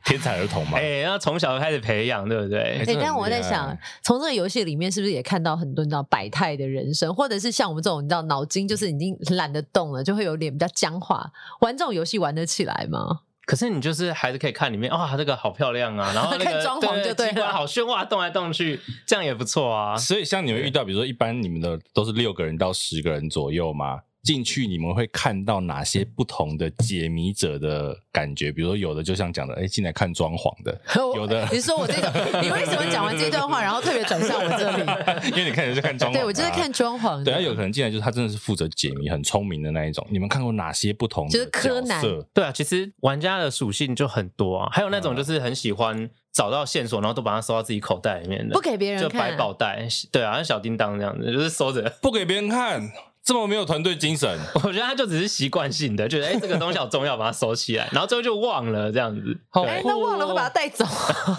[0.07, 2.61] 天才儿童嘛，哎、欸，然后从小就开始培养，对不对？
[2.61, 13.21] 哎、欸，但我在想，从这个游戏里面是不是也看到很多你知道百态的人生，或者是像我们这种你知道脑筋就是已经懒得动了，就会有点比较僵化，玩这种游戏玩得起来吗？
[13.47, 16.12] 可是你就是还是可以看里面，哇，这个好漂亮啊！
[16.14, 19.97] 然后那个 装潢就对了，机关好喧哗，动来动去，这样也不错啊。
[19.97, 24.01] 所以像你们遇到，比如说一般你们的都是六个人到十个人左右吗？
[24.25, 28.51] 进去你们会看到哪些不同的解谜者的感觉？
[28.51, 30.75] 比如说有的就像讲的，哎，进来看装潢的；
[31.15, 34.83] 有的你说我这个，你为什么讲完这段话，然后特别转向我这里？
[35.31, 37.23] 因为你看的是看装潢，对我就是看装潢。
[37.23, 40.07] 对，啊有可能进来就是他真的是负责解谜，很聪明的那一种。
[40.11, 41.31] 你们看过哪些不同的？
[41.31, 42.03] 就是柯南。
[42.33, 49.87] 对啊，其实玩家的属性就很多啊，还有那种就是很喜欢找到线索，然后都把它收到自己口袋里面的，不给别人看，就百宝袋。
[50.11, 52.91] 对啊，像小叮当这样子，就是收着，不给别人看。
[53.25, 54.39] 这么没有团队精神？
[54.63, 59.37] 我觉得他就只是习惯性的，觉得哎， 这个东西好重要，把它收起来，然后最后就忘了这样子。
[59.53, 60.85] 哎，那忘了会把它带走？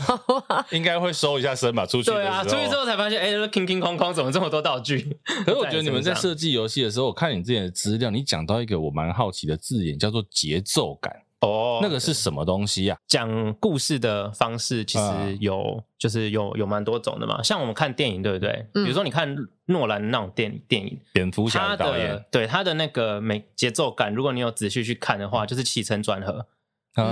[0.71, 2.09] 应该会收一下身吧，出去。
[2.09, 5.15] 对啊，出去之后才发现，哎，欸，空空空空，怎么这么多道具？
[5.45, 11.24] 可是我觉得你们在设计游戏的时候，我看你之前的资料，你讲到一个我蛮好奇的字眼，叫做节奏感。
[11.45, 12.97] 哦，那个是什么东西呀？
[13.07, 17.41] 讲故事的方式其实有，就是有有蛮多种的嘛。
[17.43, 18.67] 像我们看电影，对不对？
[18.73, 26.45] 比如说你看诺兰那种电电影，蝙蝠侠导演，对他的那个每节奏感，如果你有仔细去看的话，就是起承转合，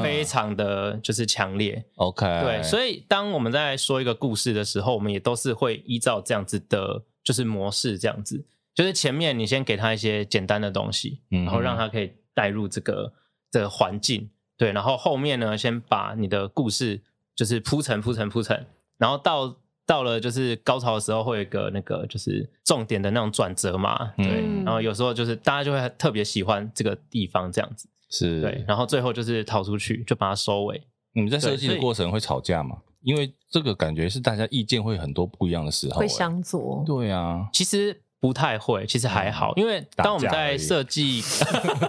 [0.01, 1.85] 非常的就是强烈。
[1.95, 13.13] OK，对，所以当我们在说一个故事的时候，我们也都是会依照这样子的，就是模式这样子，就是前面你先给他一些简单的东西，然后让他可以带入这个。
[13.61, 17.01] 的环境对，然后后面呢，先把你的故事
[17.35, 18.65] 就是铺陈铺陈铺陈，
[18.97, 30.81] 然后到到了就是高潮的时候，会有一个那个就是重点的那种转折嘛，对，嗯、然后有时候就是大家就会特别喜欢这个地方这样子，是对，然后最后就是逃出去，就把它收尾。
[31.13, 32.77] 你们在设计的过程会吵架吗？
[33.01, 36.83] 因为这个感觉是大家意见会很多不一样的时候，会相左。
[36.85, 38.01] 对啊，其实。
[38.23, 41.21] 不太会，其实还好，因为当我们在设计，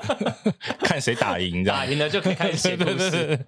[0.82, 3.38] 看谁打赢，打赢了就可以开始写故事，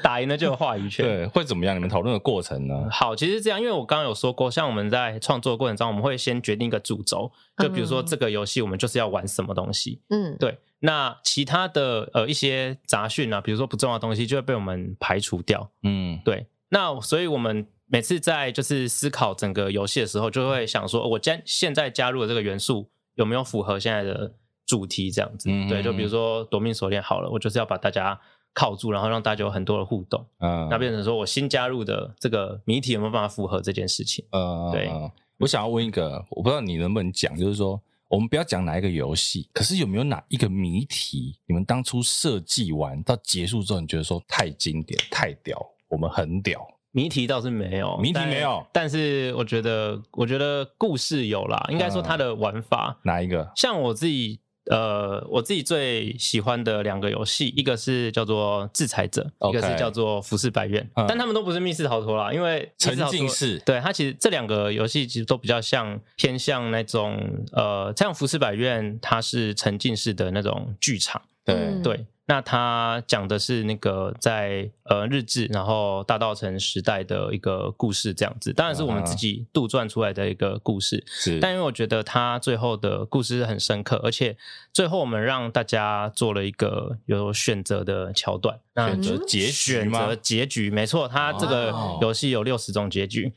[0.00, 1.04] 打赢了就有话语权。
[1.04, 1.74] 对，会怎么样？
[1.74, 2.86] 你们讨论的过程呢？
[2.92, 10.56] 好，其实这样，因为我刚刚有说过，像我们在创作过程中，我们会先决定一个主轴，就比如说这个游戏我们就是要玩什么东西，嗯，对。
[10.78, 16.46] 那其他的呃一些杂讯啊，比如说不重要的东西，就会被我们排除掉，嗯，对。
[16.68, 17.66] 那所以我们。
[17.86, 24.34] 每次在就是思考整个游戏的时候，就会想说，我将现在加入的这个元素有没有符合现在的
[24.66, 25.10] 主题？
[25.10, 28.18] 这样子，嗯、对，就比如说夺命锁链好了，我就是要把大家
[28.54, 30.26] 铐住，然后让大家有很多的互动。
[30.38, 34.24] 嗯，那变成说我新加入的这个谜题有没有办法符合这件事情？
[34.30, 34.90] 嗯，对。
[35.38, 46.64] 我想要问一个，我不知道你能不能讲，就是说，我们不要讲哪一个游戏，可是有没有哪一个谜题，你们当初设计完到结束之后，你觉得说太经典、太屌，我们很屌？
[46.96, 51.66] 谜题倒是没有，谜题没有，但是我觉得，我觉得故事有啦。
[51.68, 53.50] 应该说它的玩法，哪一个？
[53.56, 54.38] 像我自己，
[54.70, 63.58] 呃，我自己最喜欢的两个游戏，一个是叫做《制裁者》，一个是叫做《浮世百院》，但他们都不是密室逃脱啦，因为沉浸式。
[63.66, 67.20] 对，它其实这两个游戏其实都比较像偏向那种，
[67.54, 71.20] 呃，像《浮世百院》，它是沉浸式的那种剧场。
[71.44, 72.06] 对对。
[72.26, 81.04] 那他讲的是那个在呃日治，然后大稻城时代的一个故事，这样子，当然是我们自己杜撰出来的一个故事。
[81.06, 84.36] 是，但因为我觉得他最后的故事是很深刻，而且
[84.72, 88.58] 最后我们让大家做了一个有选择的桥段。
[88.76, 89.98] 选择结局吗？
[90.00, 93.32] 选择结局，没错，它这个游戏有六十种结局。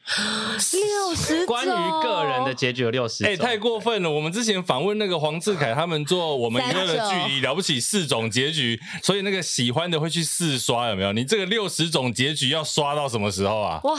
[0.71, 1.45] 六十种？
[1.45, 3.32] 关于个人的结局有六十种。
[3.32, 4.10] 哎，太过分了！
[4.10, 11.13] 我们之前访问那个黄志凯，他们做我们娱乐的距离了不起四种结局，所以那个喜欢的会去四刷，有没有？
[11.13, 13.80] 你这个六十种结局要刷到什么时候啊？
[13.84, 13.95] 哇！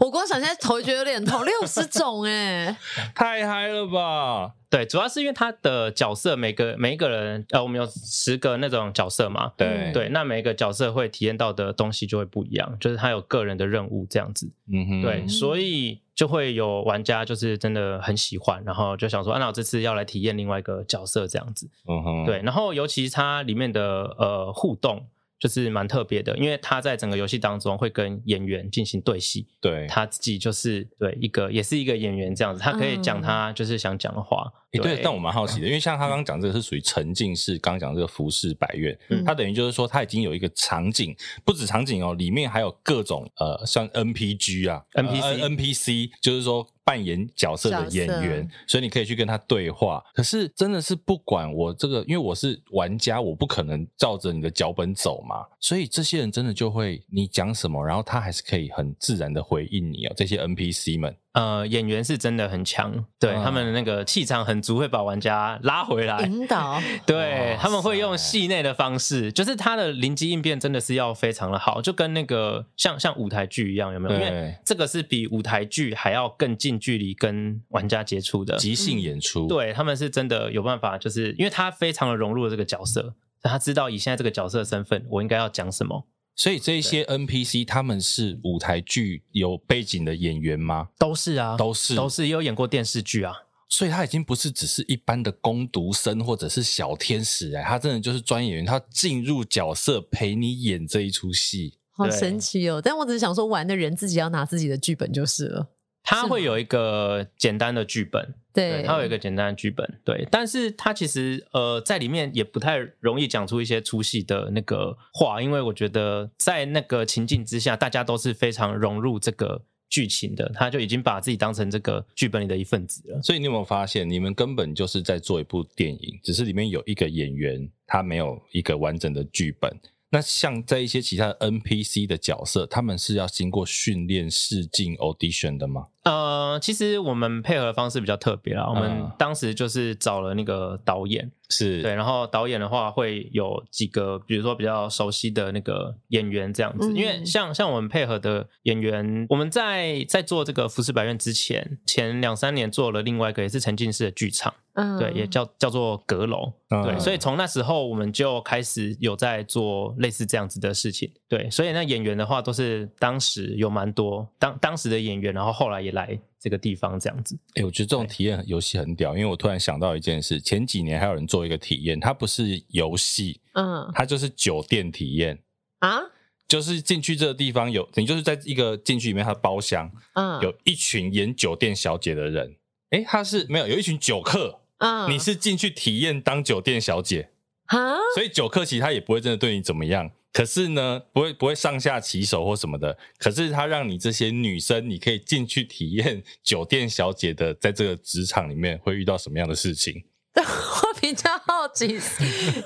[0.00, 2.76] 我光想现在头觉得有点痛，六十种哎，
[3.14, 4.52] 太嗨了吧！
[4.68, 9.90] 对，主要是因为他的角色每个每一个人，呃，我们有十个那种角色嘛，对。
[9.92, 25.06] 对，那每一个角色会体验到的东西就会不一样，就是他有个人的任务这样子，嗯哼，对，所以就会有玩家就是真的很喜欢，然后就想说，啊，那我这次要来体验另外一个角色这样子，嗯哼，对，然后尤其它里面的呃互动。
[25.38, 34.50] 就是蛮特别的，因为他在整个游戏当中会跟演员进行对戏，对，他自己就是对一个也是一个演员这样子，他可以讲他就是想讲的话。
[34.52, 46.66] 嗯、对，对，但我蛮好奇的，因为像他刚刚讲这个是属于沉浸式，刚刚讲这个服饰百院，嗯、他等于就是说他已经有一个场景，不止场景哦，里面还有各种呃像 NPG 啊，NPC、呃、NPC，就是说。
[46.86, 50.00] 扮演角色的演员，所以你可以去跟他对话。
[50.14, 55.44] 可是真的是不管我这个，因为我是玩家，我不可能照着你的脚本走嘛。
[55.58, 60.14] 所以这些人真的就会你讲什么，然后他还是可以很自然的回应你哦。
[60.16, 61.16] 这些 NPC 们。
[61.32, 66.80] 呃，演员是真的很强，对、嗯、他们的那个气场很足，会把玩家拉回来，引导。
[67.06, 74.14] 对，他们会用戏内的方式，就是他的临机应变真的是要非常的好，就跟那个像像舞台剧一样，有没有？
[74.14, 79.46] 因为这个是比舞台剧还要更近距离跟玩家接触的即兴演出。
[79.46, 86.06] 嗯、对，他们是真的有办法，就是因为他非常的融入了这个角色，他知道以现在这个角色的身份，我应该要讲什么。
[86.38, 90.88] 所以这些 NPC 他们是舞台剧有背景的演员吗？
[90.98, 93.34] 都是啊，都是都是，也有演过电视剧啊。
[93.68, 102.80] 所以他已经不是只是一般的工读生或者是小天使哎，他真的就是专业演员，他进入角色陪你演这一出戏，好神奇哦！
[102.82, 105.68] 但我只是想说，玩的人自己要拿自己的剧本就是了。
[106.08, 108.34] 他会有一个简单的剧本。
[108.52, 123.22] 对，他有一个简单的剧本，对，但是他其实呃在里面也不太容易讲出一些出戏的那个话，因为我觉得在那个情境之下，大家都是非常融入这个剧情的，他就已经把自己当成这个剧本里的一份子了。
[123.22, 129.70] 所以你有没有发现，你们根本就是在做一部电影，只是里面有一个演员，他没有一个完整的剧本。
[130.08, 135.88] 那像在一些其他的 NPC 的角色，他们是要经过训练、试镜、audition 的吗？
[136.06, 138.64] 呃，其实我们配合的方式比较特别啦。
[138.68, 141.82] 我们当时就是找了那个导演，是。
[141.82, 146.92] 对，然后导演的话会有几个，比如说比较熟悉的那个演员这样子。
[146.94, 156.52] 因为像像我们配合的演员，我们在在做这个《浮世百院》之前，前两三年做了另外一个也是沉浸式的剧场，嗯，对，也叫叫做阁楼，
[156.84, 165.95] 对，所以从那时候我们就开始有在做类似这样子的事情，对，所以那演员的话都是当时有蛮多当当时的演员，然后后来也。
[165.96, 175.42] 来这个地方这样子，哎、欸，我觉得这种体验游戏很屌，因为我突然想到一件事，前几年还有人做一个体验，它不是游戏，嗯，它就是酒店体验。
[175.80, 176.00] 啊，
[176.48, 182.56] 就是进去这个地方有，你就是在一个进去里面，它的包厢，嗯，有一群演酒店小姐的人，
[182.90, 187.30] 哎、欸，他是没有有一群酒客，嗯，你是进去体验当酒店小姐
[187.66, 190.10] 啊，所以酒客其实他也不会真的对你怎么样。
[190.32, 192.98] 可是呢，不会不会上下其手或什么的。
[193.18, 200.04] 可是他让你这些女生，你可以进去体验酒店小姐的，在这个职场里面会遇到什么样的事情。
[200.44, 201.98] 我比较好奇，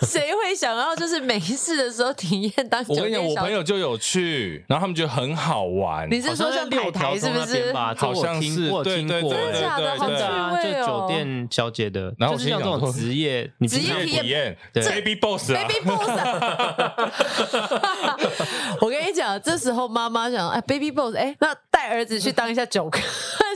[0.03, 2.85] 谁会想要就是没事的时候体验当？
[2.89, 6.11] 我跟你讲，我朋友就有去，然后他们觉得很好玩。
[6.11, 7.73] 你是说像六条是不是？
[7.73, 9.97] 好像是，我听过，真的假的？
[9.97, 10.59] 好趣味哦！
[10.63, 16.11] 就酒店小姐的，然后就是像这种职业，职业体验，Baby Boss，Baby Boss。
[18.81, 23.01] 我跟你讲，这时候妈妈想，哎，Baby Boss，哎，那带儿子去当一下酒客，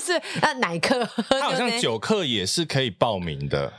[0.00, 1.04] 是那奶客？
[1.28, 3.72] 他好像酒客也是可以报名的。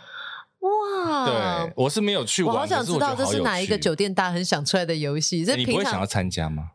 [0.66, 1.26] 哇！
[1.26, 5.46] 对，我是没有去玩，我好想知道这是哪一个酒店大家很想出来的游戏。
[5.46, 6.72] 这你不会想要参加吗？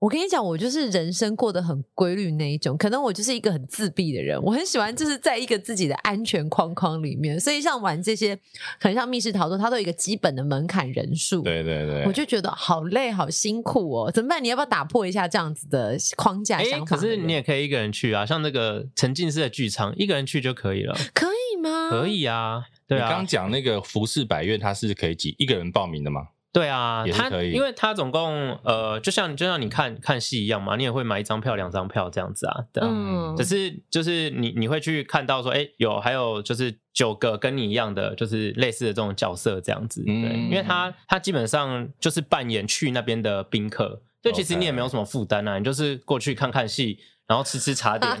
[0.00, 2.74] 我跟你讲，我就是人生过得很规律那一种。
[2.74, 7.38] 可能我就是一个很自闭的人，我很喜欢就是在一个自己的安全框框里面。
[7.38, 8.34] 所以像玩这些，
[8.80, 11.42] 可能像密室逃脱，它都有一个基本的门槛人数。
[11.42, 14.10] 对对对，我就觉得好累，好辛苦哦。
[14.10, 14.42] 怎么办？
[14.42, 16.96] 你要不要打破一下这样子的框架想法？
[16.96, 20.96] 可是你也可以一个人去啊，像那个沉浸式的剧场，一个人去就可以了。
[21.12, 21.90] 可以吗？
[21.90, 22.62] 可以啊。
[22.90, 26.26] 对啊，你刚讲那个服饰百院，它是可以几一个人报名的吗？
[26.52, 32.64] 对啊，也可以，因为它总共呃，就像就像你看看戏一样嘛，你也会买一张票、两张票这样子啊。
[32.72, 40.02] 对啊，嗯，只是就是你你会去看到说，哎，有还有就是九个跟你一样的，就是类似的这种角色这样子。
[40.02, 46.98] 对，嗯，因为他他基本上就是扮演去那边的宾客，就其实你也没有什么负担啊，你就是过去看看戏。
[47.26, 48.12] 然后吃吃茶点，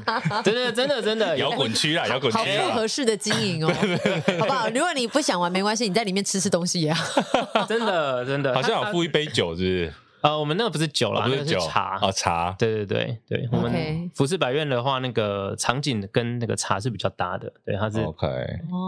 [0.44, 3.74] 真的真的真的摇滚区啊，摇滚区，好复合式的经营哦，
[4.38, 4.68] 好不好？
[4.70, 7.20] 如果你不想玩没关系，你在里面吃吃东西也好，
[7.66, 8.54] 真的真的。
[8.54, 9.94] 好像有付一杯酒，是不是？
[10.20, 12.54] 呃，我们那个不是酒啦，不是酒茶啊，茶。
[12.56, 18.28] 对对对对，我们浮世百院的话，那个场景跟那个茶是比较搭的，对，它是 OK。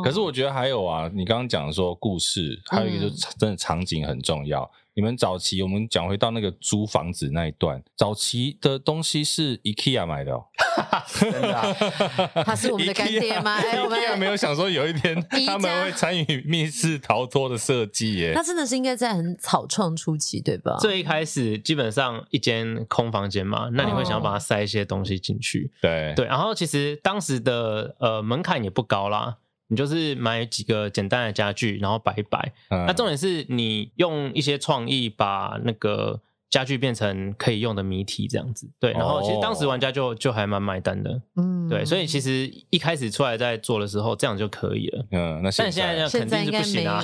[0.04, 4.70] 可是我觉得还有啊，你刚刚讲说故事，还有一个就是真的场景很重要。
[4.94, 10.44] 你们早期，我们讲回到那个租房子那一段，早期的东西是 IKEA 买的哦，
[11.18, 11.72] 真的、啊，
[12.44, 13.54] 他是我们的干爹吗？
[13.56, 15.14] 哎，IKEA 没有想说有一天
[15.46, 18.32] 他们会参与密室逃脱的设计耶。
[18.34, 20.76] 那真的是应该在很草创初期，对吧？
[20.78, 26.26] 最一开始基本上一间空房间嘛，那你会想要把它塞一些东西进去，对对。
[26.26, 29.38] 然后其实当时的呃门槛也不高啦。
[29.72, 32.52] 你就是买几个简单的家具，然后摆一摆。
[32.68, 36.20] 嗯、那重点是你用一些创意把那个。
[36.52, 47.02] 家具变成可以用的谜题这样子，对，然后其实当时玩家就就还蛮买单的，嗯，对，所以其实一开始出来在做的时候，这样就可以了，嗯，那现在但现在肯定是不行啊，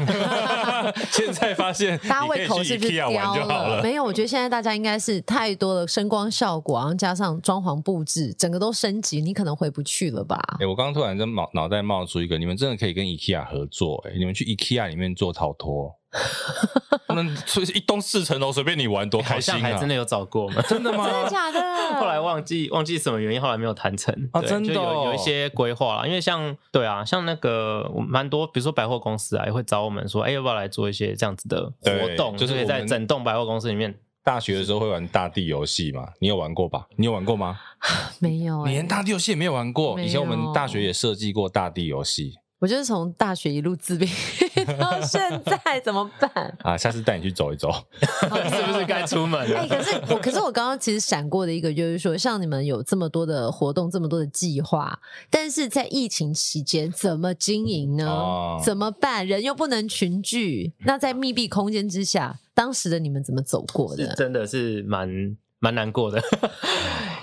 [1.11, 3.81] 现在 发现 大家胃口是不是刁了？
[3.83, 10.39] 没有，我觉得现在大家应该是太多的声光效果，然后加上装潢布置，整个都升级，你可能回不去了吧？
[10.61, 15.98] 哎、欸，我刚刚突然在脑脑袋冒出一个，你们真的可以跟 IKEA 合作、欸，哎，你们去 IKEA 里面做逃脱。
[17.07, 17.27] 他们
[17.75, 19.59] 一栋四层楼随便你玩多开心啊！
[19.61, 20.63] 还真的有找过吗？
[20.69, 21.05] 真的吗？
[21.09, 21.61] 真的假的？
[22.01, 24.41] 后来忘记忘记什么原因，后来没有谈成啊！
[24.43, 32.37] 真的有有一些规划啦，因为像对啊，像那个蛮多，比如说百货公司啊，也会找我们说，哎，要不要来做一些这样子的活动？
[32.37, 33.95] 就是在整栋百货公司里面。
[34.25, 36.07] 大学的时候会玩大地游戏嘛？
[36.21, 36.87] 你有玩过吧？
[36.97, 37.59] 你有玩过吗？
[38.21, 39.99] 没有，你连大地游戏也没有玩过。
[39.99, 42.35] 以前我们大学也设计过大地游戏。
[42.59, 44.09] 我就是从大学一路自闭
[44.79, 46.59] 到现在怎么办？
[46.65, 49.59] 啊，下次带你去走一走， 是不是该出门了？
[49.61, 54.99] 哎、欸，可是我，可是我刚刚其实闪过的一个就是说，像你们有这么多的活动，这么多的计划，
[55.31, 58.09] 但是在疫情期间怎么经营呢？
[58.09, 59.25] 哦、怎么办？
[59.27, 64.15] 人又不能群聚，那在密闭空间之下，当时的你们怎么走过的？
[64.17, 66.21] 真的是蛮蛮难过的。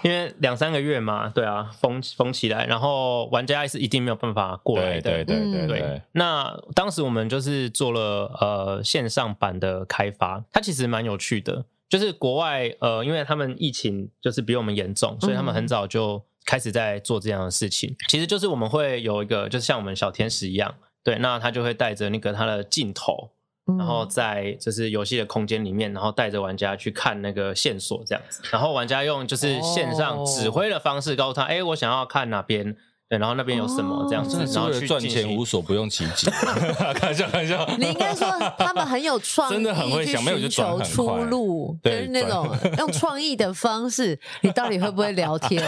[0.05, 6.01] 因为两三个月嘛，对啊，封封起来，然后玩家是一定没有办法过来的，对对对对。
[6.11, 11.65] 那当时我们就是做了呃线上版的开发，它其实蛮有趣的。
[11.89, 17.89] 就是国外呃，因为他们疫情就是比我们严重，所以他们很早就开始在做这样的事情。
[17.89, 23.31] 嗯、其实就是我们会有一个，就是像我们小天使一样，对，那他就会带着那个他的镜头。
[23.77, 32.75] 然后在就是游戏的空间里面，然后带着玩家去看那个线索这样子，然后玩家用就是线上指挥的方式告诉他，哎、oh.，我想要看哪边。
[33.07, 36.27] 对，然后那边有什么这样子，然后去赚钱无所不用其极。
[36.95, 37.63] 开玩笑，开玩笑。
[37.77, 38.27] 你应该说
[38.57, 42.49] 他们很有创意，真的很会想，没有就求出路，就是那种
[42.79, 44.19] 用创意的方式。
[44.41, 45.63] 你到底会不会聊天？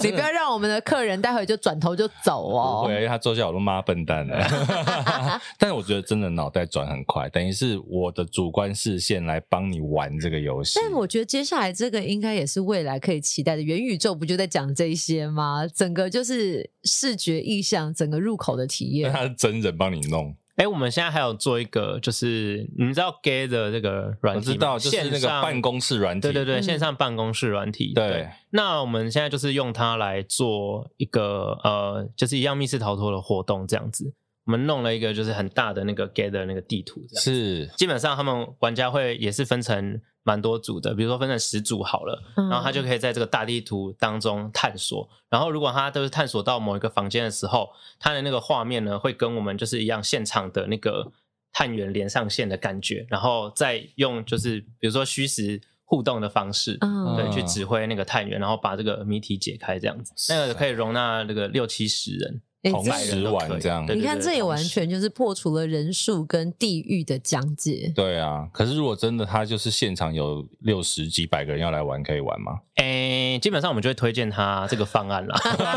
[0.00, 2.84] 你不要让我们的客人待会就转头就走哦。
[2.86, 5.40] 对，因为他坐下我都骂笨蛋了。
[5.58, 10.78] 但是我觉得真的脑袋转很快，等于是我的主观视线来帮你玩这个游戏。
[10.80, 15.66] 但我觉得接下来这个应该也是未来可以期待的元宇宙，不就在讲这些吗？
[15.74, 16.51] 整个就是。
[16.84, 20.36] 视觉意象整个入口的体验，他是真人帮你弄。
[20.56, 28.08] 哎、欸，我们现在还有做一个，就是你们知道 Gay 的这个软体，我知道，就是那个办公室软体，对对对，线上办公室软体、嗯对。
[28.08, 34.12] 对，那我们现在就是用它来做一个呃，就是一样密室逃脱的活动这样子。
[34.44, 40.00] 我们弄了一个就是很大的那个 Gay 的那个地图，这样子是基本上他们玩家会也是分成。
[40.24, 45.08] 蛮多组的，比如说分成十组好了，嗯，然后他就可以在这个大地图当中探索。
[45.28, 51.10] 然后如果他都是探索到某一个房间的时候，他的那个画面呢，会跟我们就是一样现场的那个
[51.52, 62.40] 探员连上线的感觉，然后再用就是比如说虚实互动的方式，嗯，对，去指挥那个探员，然后把这个谜题解开，这样子，那个可以容纳那个六七十人。
[62.70, 67.92] 同时玩这样，你看这也完全就是破除了人数跟地域的讲解。
[67.96, 72.52] 对啊，可是如果真的他就是现场有六十几百个人要来玩，可以玩吗？
[72.76, 75.36] 哎、欸，基本上我们就会推荐他这个方案啦，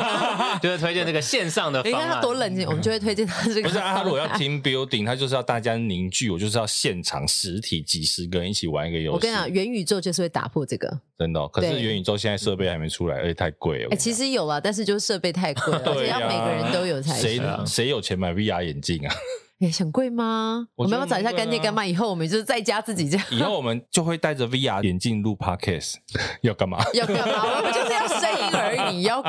[0.62, 2.02] 就是推荐这个线上的方案。
[2.02, 3.64] 你看他多冷静，我们就会推荐他这个。
[3.64, 9.16] 不是啊，他如果要 team building，他就是要大家凝聚，我就是要现场实体几十个人一起玩一个游戏。
[9.16, 11.00] 我跟你讲，元宇宙就是会打破这个。
[11.18, 13.88] 真的、哦，可是元宇宙现在设备还没出来，而且太贵了。
[13.88, 17.22] 哎、欸，其实有啊，但是就是设备太贵了， 而且要每个人都有才行。
[17.22, 19.14] 谁谁有钱买 VR 眼镜啊？
[19.62, 20.68] 哎、欸，想贵吗？
[20.76, 21.86] 我，我们要不要找一下干爹干妈？
[21.86, 23.26] 以后我们就是在家自己这样。
[23.32, 25.96] 以后我们就会戴着 VR 眼镜录 Podcast，
[26.44, 26.78] 要干嘛？
[26.94, 27.58] 要干嘛？
[27.58, 29.22] 我们就是要声音而已，要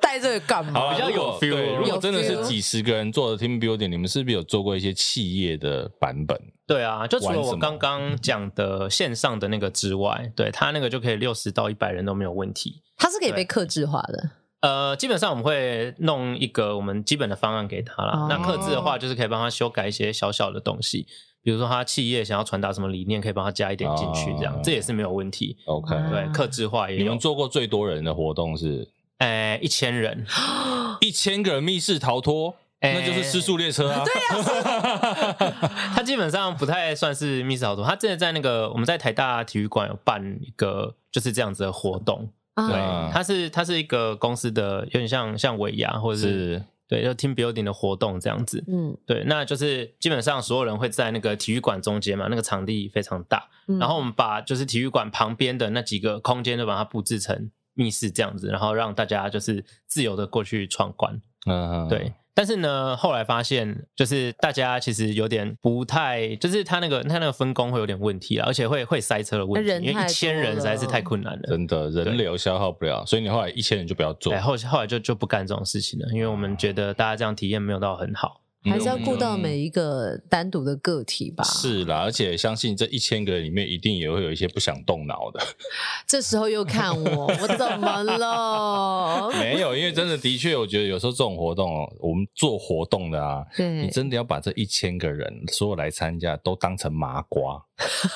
[0.00, 0.94] 戴这个干嘛？
[0.94, 1.76] 比较有 feel。
[1.78, 6.40] 如果真的是几十个人做的 Team Building，你们是不是有做过一些企业的版本？
[6.64, 12.82] 对啊，就除了我刚刚讲的线上的那个之外，对，他那个就可以六十到一百人都没有问题。
[12.96, 14.30] 它是可以被克制化的。
[14.66, 18.18] 呃，基本上我们会弄一个我们基本的方案给他啦。
[18.18, 21.06] 哦、那克制的话，就是可以帮他修改一些小小的东西，
[21.40, 25.56] 比如说他企业想要传达什么理念，可以帮他加一点进去，这样、哦、这也是没有问题。
[25.66, 27.02] OK，对，克制化也有。
[27.04, 28.88] 你们做过最多人的活动是？
[29.18, 30.26] 哎，一千人，
[31.00, 32.56] 一千个人密室逃脱。
[32.78, 34.02] 那就是失速列车啊！
[34.04, 37.84] 对啊， 他基本上不太算是密室逃脱。
[37.84, 42.28] 他真的在那个我们在台大体育馆有办一个就是这样子的活动。
[42.56, 48.64] 对，它是它是一个公司的，有点像像尾牙或者是，是对，就 team building 的活动这样子。
[48.66, 53.48] 嗯，对，那就是基本上所有人会在那个体育馆中间嘛，那个场地非常大。
[53.68, 61.20] 嗯，然后我们把就是体育馆旁边的那几个空间都把它布置成密室这样子，然后让大家就是自由的过去闯关。
[61.46, 62.14] 嗯，对。
[62.36, 78.42] 但是呢，后来发现就是大家其实有点不太，就是他那个他那个分工会有点问题啊，而且会会塞车的问题，因为一千人实在是太困难了，真的人流消耗不了，所以你后来一千人就不要做，后后来就就不干这种事情了，因为我们觉得大家这样体验没有到很好。
[78.70, 81.44] 还是要顾到每一个单独的个体吧。
[81.44, 85.40] 是啦，而且相信这一千个人里面，一定也会有一些不想动脑的。
[86.06, 89.30] 这时候又看我，我怎么了？
[89.38, 97.62] 没有，因为真的的确，我觉得有时候这种活动哦，我们做活动的啊，你真的要把这一千个人所有来参加都当成麻瓜，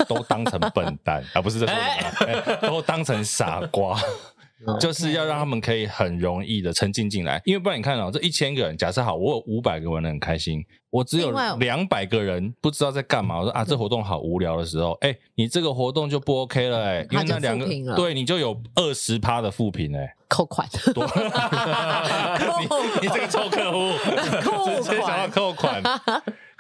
[0.08, 1.74] 都当成笨蛋啊，不是这种、
[2.26, 3.98] 欸，都当成傻瓜。
[4.78, 13.38] 就是要让他们可以很容易的沉浸进来，因为不然你看哦，这一千个人，假设好，我有五百个人玩的很开心，我只有两百个人不知道在干嘛。
[13.38, 21.04] 我说啊，这活动好无聊的时候，哎，你这个活动就不 OK 了哎，因为那两个对你就有二十趴的负评哎，扣款，多。
[22.60, 22.66] 你
[23.02, 23.92] 你这个臭客户，
[24.82, 25.82] 直接想要扣款。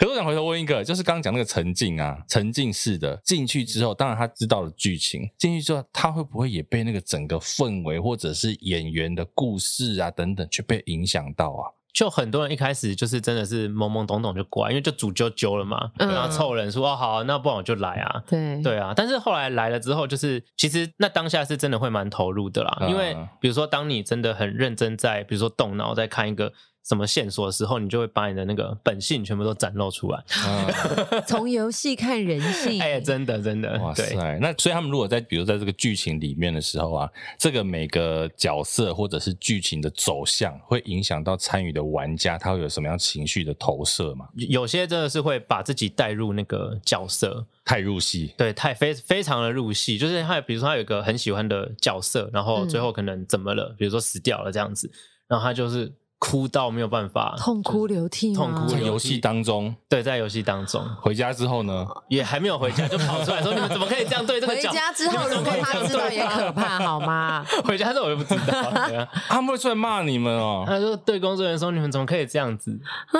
[0.00, 11.68] 可是我想回头问一个，就是刚刚讲那个沉浸啊，沉浸式的进去之后，当然他知道了剧情，进去之后他会不会也被那个整个氛围或者是演员的故事啊等等，去被影响到啊？
[11.92, 18.22] 就很多人一开始就是真的是懵懵懂懂就过来，因为就主揪揪了嘛，然后凑人说哦好啊，那不然我就来啊。
[18.26, 26.50] 对对啊，但是后来来了之后，就是其实那当下是真的会蛮投入的啦，因为比如说当你真的很认真在，比如说动脑在看一个。
[26.88, 30.24] 什么线索的时候，你就会把你的那个本性全部都展露出来。
[31.28, 34.38] 从游戏看人性，哎，真的真的，哇塞！
[34.40, 44.26] 那所以他们如果在比如在这个剧情里面的时候啊，这个每个角色或者是剧情的走向，会影响到参与的玩家，他会有什么样情绪的投射吗？
[44.34, 49.98] 有些真的是会把自己带入那个角色，太入戏，对，太非非常的入戏。
[49.98, 54.90] 就是他，比如说他有一个很喜欢的角色，然后最后可能怎么了，嗯、比如说死掉了这样子，
[55.28, 55.92] 然后他就是。
[56.20, 58.74] 哭到没有办法，痛哭流涕，痛哭流涕。
[58.74, 64.68] 在游戏当中，对，在游戏当中，回家之后呢，也还没有回家，就跑出来说：“你们怎么可以这样对这个角？
[64.70, 67.44] ”回家之后，如果他知道也可怕， 好吗？
[67.64, 68.70] 回家之后我就不知道，
[69.28, 70.64] 他们会出来骂你们哦。
[70.66, 72.78] 他说：“对工作人员说，你们怎么可以这样子？”
[73.10, 73.18] 啊，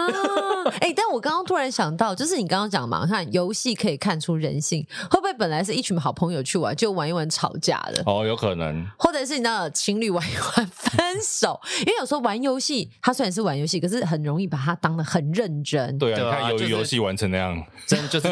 [0.81, 8.03] 哎，但我刚刚突然想到，就是你刚刚讲嘛，看游戏可以看出人性，会不会本来是一群好朋友去玩，就玩一玩吵架了？
[8.05, 8.87] 哦，有可能。
[8.99, 13.81] 或者是你知道情侣玩一玩分手，因为有时候玩游戏，他虽然是玩游戏。
[13.81, 15.97] 可是很容易把他当的很认真。
[15.99, 18.29] 对啊，你看鱿鱼游戏玩成那样，真的就是。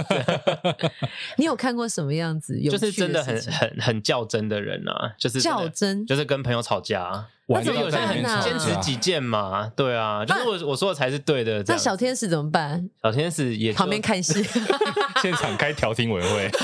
[1.38, 2.60] 你有看过什么样子？
[2.60, 6.98] 就是真的很很很较真的人啊，就是较真，就是跟朋友吵架。
[7.00, 9.72] 那怎么有些人很坚持己见嘛？
[9.74, 11.62] 对啊，就是我我说的才是对的。
[11.66, 12.88] 那小天使怎么办？
[13.02, 14.42] 小天使也旁边看戏，
[15.22, 16.50] 现场开调停委会。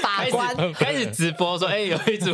[0.00, 2.32] 法官开始直播说：“哎，有一组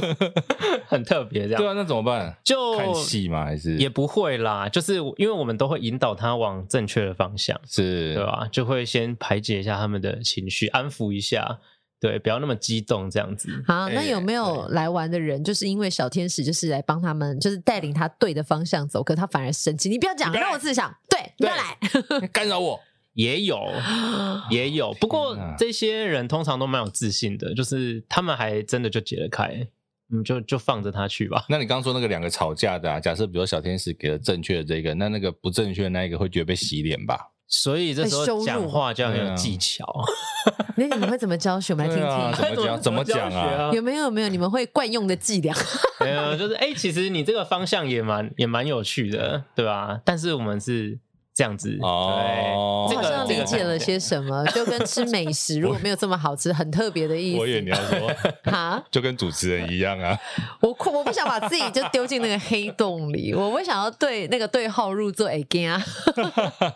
[0.87, 2.37] 很特别这样。”对啊，那怎么办？
[2.45, 3.45] 就看戏吗？
[3.45, 4.69] 还是也不会啦？
[4.69, 8.47] 就是因为我们都会引导他往正确的方向，是对吧？
[8.53, 11.59] 就会先排解一下他们的情绪，安抚一下，
[12.01, 13.49] 对，不要那么激动这样子。
[13.67, 19.89] 好，那有没有来玩的人，就是因为小天使就是来帮他们，就是带领他对的方向走，可他反而生气？
[19.91, 20.93] 你不要讲，让我自己想。
[21.09, 22.81] 对，你不要来 干扰我。
[23.15, 23.59] 也有，
[24.51, 29.67] 也有，不过这些人通常都蛮有自信的，就是他们还真的就解得开，
[30.15, 31.45] 嗯，就就放着他去吧。
[31.49, 37.19] 那你刚刚说那个两个吵架的啊，假设比如小天使给了正确的这个，那那个不正确的那一个会觉得被洗脸吧？
[37.51, 39.85] 所以这时候讲话就要很有技巧。
[40.77, 41.75] 那你们会怎么教学？
[41.75, 42.55] 我们来听听。
[42.55, 42.81] 怎么讲？
[42.81, 43.71] 怎么讲啊？
[43.75, 44.05] 有没有？
[44.05, 44.29] 有没有？
[44.29, 45.55] 你们会惯用的伎俩？
[46.01, 50.01] 没有，就是哎，其实你这个方向也蛮也蛮有趣的，对吧？
[50.05, 50.99] 但是我们是。
[51.41, 57.39] 这样子哦，我好像理解了些什么， 就跟吃美食如果没有这么好吃，很特别的意思。
[57.39, 58.13] 我以为你要说
[58.45, 60.19] 哈，就跟主持人一样啊。
[60.61, 65.29] 我我不想把自己就丢进那个黑洞里， 我不想要对那个对号入座。
[65.29, 65.83] 哎，干啊！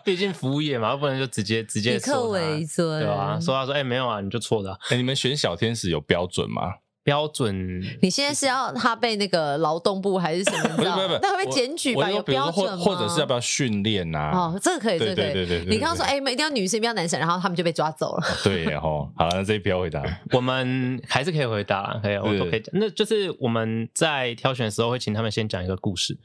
[0.03, 3.37] 毕竟服务业嘛，不能就直接直接以客为尊，对吧？
[3.39, 4.75] 说他说哎，没有啊，你就错了。
[4.89, 6.73] 哎，你们选小天使有标准吗？
[7.05, 7.79] 标准？
[8.01, 10.69] 你现在是要他被那个劳动部还是什么？
[10.75, 12.09] 不是不是，那会被检举吧？
[12.09, 12.83] 有标准吗？
[12.83, 14.31] 或者是要不要训练呐？
[14.33, 15.33] 哦，这个可以，这个可以。
[15.33, 18.23] 对对对，你刚刚说哎，一定要女生，一定要男生，然后他们就被抓走了。
[18.43, 20.03] 对齁，好了，那这一票回答，
[20.33, 22.73] 我们还是可以回答，可以，我都可以讲。
[22.73, 26.17] 那就是我们在挑选的时候会请他们先讲一个故事，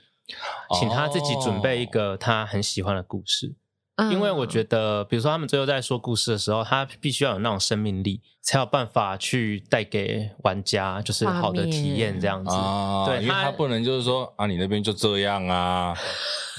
[0.78, 3.54] 请他自己准备一个他很喜欢的故事。
[4.10, 12.50] 因为我觉得，比如说他们最后在说故事的时候，他必须要有那种生命力，才有办法去带给玩家就是好的体验这样子。
[12.50, 15.94] 啊、对，因为他不能就是说啊，你那边就这样啊。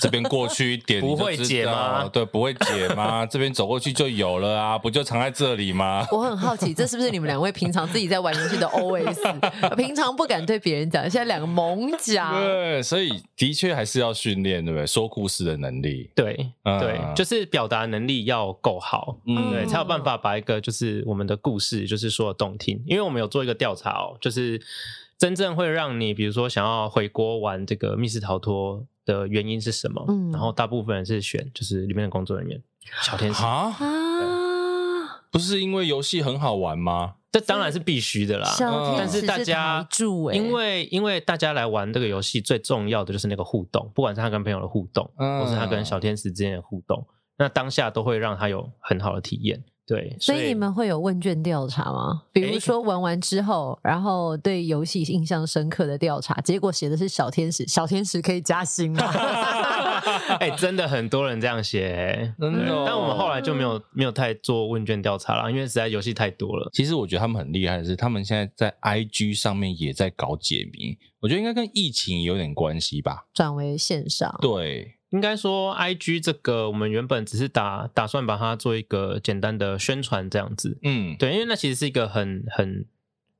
[0.01, 2.09] 这边过去一点不会解吗？
[2.11, 3.23] 对，不会解吗？
[3.29, 6.03] 这边走过去就有了啊，不就藏在这里吗？
[6.11, 9.75] 我很好奇，这是不是你们两位平常自己在玩游戏的 OS？
[9.75, 12.33] 平常不敢对别人讲，现在两个猛讲。
[12.41, 14.87] 对，所以的确还是要训练，对不对？
[14.87, 22.81] 说故事的能力，对，嗯、对，就是表达能力要够好，嗯，对，才有办法把一个就是我们的故事就是说的动听。
[22.85, 24.61] 因为我们有做一个调查哦，就是
[25.17, 28.85] 真正会让你，比如说想要回国玩这个密室逃脱。
[29.03, 30.05] 的原因是什么？
[30.09, 32.61] 嗯，然后大部分人是选就是里面的工作人员
[33.01, 33.75] 小天使啊，
[35.31, 37.15] 不是因为游戏很好玩吗？
[37.31, 38.47] 这当然是必须的啦。
[38.95, 39.85] 但是大家
[40.33, 47.03] 因为因为大家来玩这个游戏，最重要的就是那个互动，不管是他跟朋友的互动，或是他跟小天使之间的互动，
[47.39, 49.63] 那当下都会让他有很好的体验。
[49.91, 52.23] 对，所以，所以你们会有问卷调查吗？
[52.31, 59.03] 比如说玩完之后，欸、然后对游戏印象深刻的调查，结果写的是小天使，小天使可以加薪吗？
[60.39, 62.83] 哎、欸，真的很多人这样写，真的。
[62.85, 66.69] 但我们后来就没有没有太做问卷调查了，因为实在游戏太多了。
[66.71, 74.33] 其实我觉得他们很厉害的是，他们现在在 IG 上面也在搞解谜，我觉得应该跟疫情有点关系吧，转为线上。
[74.41, 74.95] 对。
[75.11, 80.77] 应该说，IG 这个我们原本只是打打算把它做一个简单的宣传这样子。
[80.83, 82.85] 嗯，对，因为那其实是一个很很。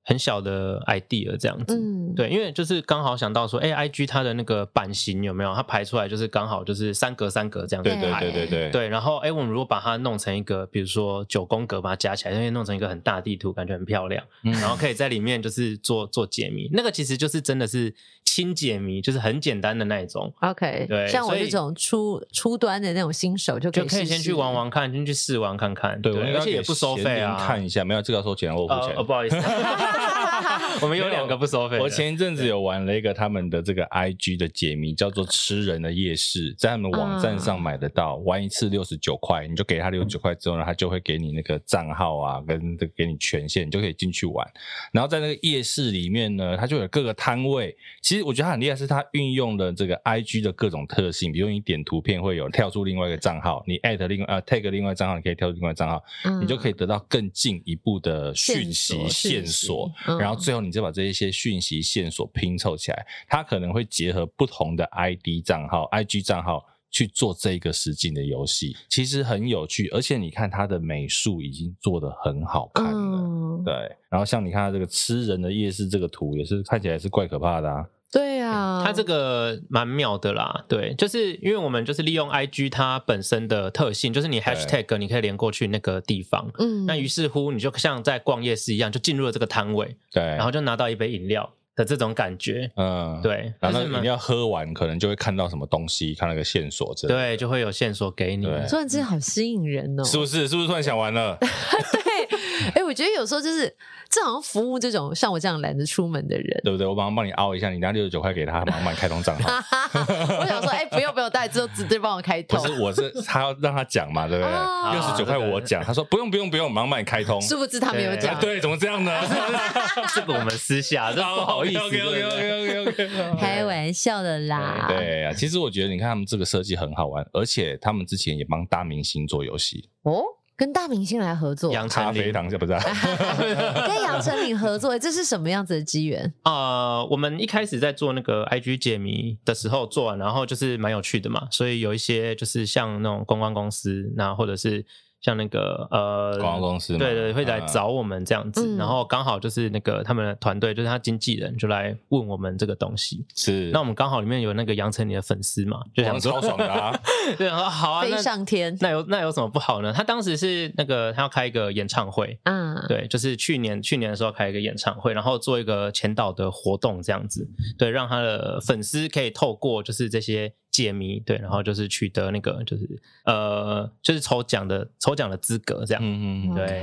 [0.04, 5.54] 很小的 idea 这样子，嗯，对，因为就是刚好想到说，哎，IG 它的那个版型有没有？
[5.54, 8.70] 它排出来就是刚好就是三格三格这样子排，对对对对对。
[8.72, 14.24] 对，然后哎，我们如果把它弄成一个，比如说九宫格，把它加起来，就可以弄成一个很大地图，感觉很漂亮。
[14.44, 17.94] 嗯，然后可以在里面就是做做解谜，那个其实就是真的是
[18.26, 20.34] 轻解谜，就是很简单的那一种。
[20.42, 26.02] OK，对，像我这种初初端的那种新手就可以就可以先去玩玩看，先去试玩看看。
[26.02, 27.38] 对，而且也不收费啊。
[27.46, 28.96] 看一下，没有这个要收钱，我付钱。
[28.96, 29.38] 哦，不好意思。
[30.82, 31.78] 我们有两个不收费。
[31.80, 44.48] 我前一阵子有玩了一个他们的这个 IG 的解谜，叫做“吃人的夜市”，在他们网站上买得到，玩一次六十九块，你就给他六十九块之后呢，他就会给你那个账号啊，跟这给你权限，你就可以进去玩。
[44.92, 47.76] 然后在那个夜市里面呢，它就有各个摊位。
[48.02, 56.04] 其实我觉得它很厉害，是它运用了这个 IG 的各种特性，比如你点图片会有跳出另外一个账号，你 at 另外呃 tag 另外账号，你可以跳出另外账号，
[56.42, 59.81] 你就可以得到更进一步的讯息线索，
[60.18, 60.62] 然后最后。
[60.62, 69.88] 你就把这一些讯息线索拼凑起来，它可能会结合不同的 ID 账号、IG 账号去做这个实景的游戏，其实很有趣。
[69.88, 73.74] 而且你看它的美术已经做得很好看了，嗯、对。
[74.08, 77.84] 然后像你看它这个吃人的夜市这个图，也是看起来是怪可怕的啊。
[78.12, 80.66] 对啊，它这个蛮妙的啦。
[80.68, 98.46] 对，就是因为我们就是利用 IG 它本身的特性，就是你 Hashtag 你可以连过去那个地方，嗯，那于是乎你就像在逛夜市一样，就进入了这个摊位，对，然后就拿到一杯饮料的这种感觉，嗯，对，然后饮料喝完，可能就会看到什么东西，看那个线索，对，就会有线索给你。
[98.46, 100.50] 突然之间好吸引人哦，是不是？
[100.50, 101.38] 是不是突然想玩了？
[101.94, 102.40] 对，
[102.76, 103.74] 哎，我觉得有时候就是。
[104.14, 106.86] 这好像服务这种像我这样懒得出门的人，对不对？
[106.86, 109.50] 我马上帮你凹一下，你拿六十九块给他，马上帮你开通账号。
[110.38, 112.60] 我想说，哎，不用不用，大家之后直接帮我开通。
[112.60, 114.52] 不是，我是他要让他讲嘛，对不对？
[114.92, 117.42] 六十九块我讲，他说不用不用不用，马上帮你开通。
[117.42, 119.18] 殊不知他没有讲，对，怎么这样呢？
[120.14, 124.88] 这个我们私下，这不好意思，OK OK OK OK，开玩笑的啦。
[124.90, 130.22] 对啊，其实我觉得你看他们这个设计很好玩，而且他们之前也帮大明星做游戏哦。
[130.56, 132.74] 跟大明星来合作，杨丞琳是不是？
[133.88, 136.34] 跟杨丞琳合作，这是什么样子的机缘？
[136.46, 144.86] 呃，我们一开始在做那个 IG 解谜的时候做完，然后就是蛮有趣的嘛，所以有一些就是像那种公关公司，那或者是。
[145.22, 153.24] 像那个呃，广告公司对对，会来找我们这样子，嗯、然后刚好就是那个他们的团队，就是他经纪人就来问我们这个东西。
[153.36, 157.00] 是，那我们刚好里面有那个杨丞琳的粉丝嘛，就想说超爽的啊，
[157.38, 159.94] 对，说好啊，飞上天，那有那有什么不好呢？
[159.94, 167.48] 他当时是那个他要开一个演唱会，嗯，对，就是去年去年的时候开一个演唱会，然后做一个签到的活动这样子，
[167.78, 170.52] 对，让他的粉丝可以透过就是这些。
[170.72, 172.88] 解谜对，然后就是取得那个就是
[173.26, 176.02] 呃，就是抽奖的抽奖的资格这样。
[176.04, 176.82] 嗯嗯，对。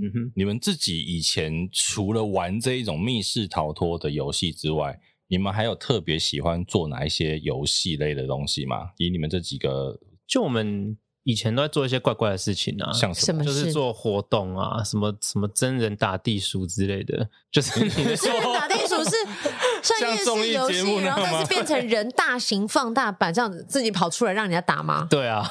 [0.14, 4.98] 哼，你们自己以前除了玩这一种密室逃脱的游戏之外，
[5.28, 8.90] 你们还有特别喜欢做哪一些游戏类的东西吗？
[8.96, 10.96] 以你们这几个，就我们。
[11.24, 13.44] 以前都在做一些怪怪的事情啊，像什么？
[13.44, 17.28] 就是做活动啊，什么什么真人打地鼠之类的。
[17.52, 19.10] 就是 你的真人打地鼠是
[19.82, 25.06] 像综艺节目，然后但是变成人大型放大版这样子，自己跑出来让人家打吗？
[25.10, 25.50] 对啊。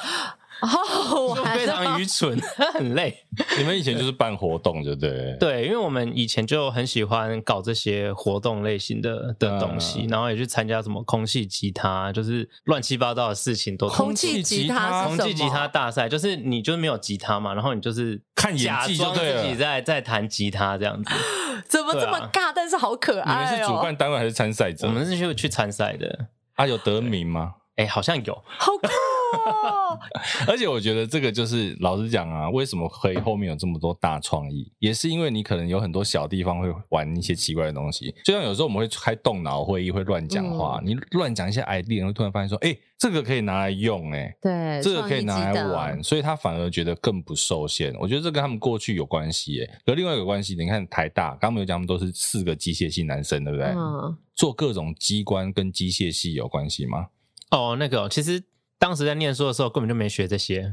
[0.62, 2.38] 哦， 非常愚蠢，
[2.74, 3.24] 很累。
[3.56, 5.36] 你们以前就是办活动，对不对？
[5.38, 13.88] 对，因为我们以前就很喜欢搞这些活动类型的的东西，然后也去参加什么空气吉他，就是乱七八糟的事情都。
[13.88, 21.14] 空气吉他，空气吉他大赛，就是你就是没有吉他嘛，然后你就是看演技，就对了，自己在在弹吉他这样子。
[21.68, 22.52] 怎么这么尬？
[22.54, 23.44] 但是好可爱。
[23.44, 24.86] 你们是主办单位还是参赛者？
[24.86, 26.26] 我们是去去参赛的。
[26.54, 27.54] 啊，有得名吗？
[27.76, 28.34] 哎，好像有。
[28.46, 28.72] 好
[29.32, 30.48] 酷。
[30.50, 38.14] 而且我觉得这个就是老实讲啊，为什么可以后面有这么多大创意，也是因为你可能有很多小地方会玩一些奇怪的东西。
[38.24, 47.94] 就像有时候我们会开动脑会议，会乱讲话，嗯、你乱讲一些 idea，会突然发现说，哎、欸，这个可以拿来用、欸，哎，对，这个可以拿来玩，所以他反而觉得更不受限。
[47.98, 53.66] 我觉得这跟他们过去有关系，哎，和另外一个关系，你看台大，刚刚没有讲，他们都是四个机械系男生，对不对？
[53.68, 57.08] 嗯，做各种机关跟机械系有关系吗？
[57.50, 58.44] 哦，那个其实。
[58.80, 60.72] 当时在念书的时候，根本就没学这些，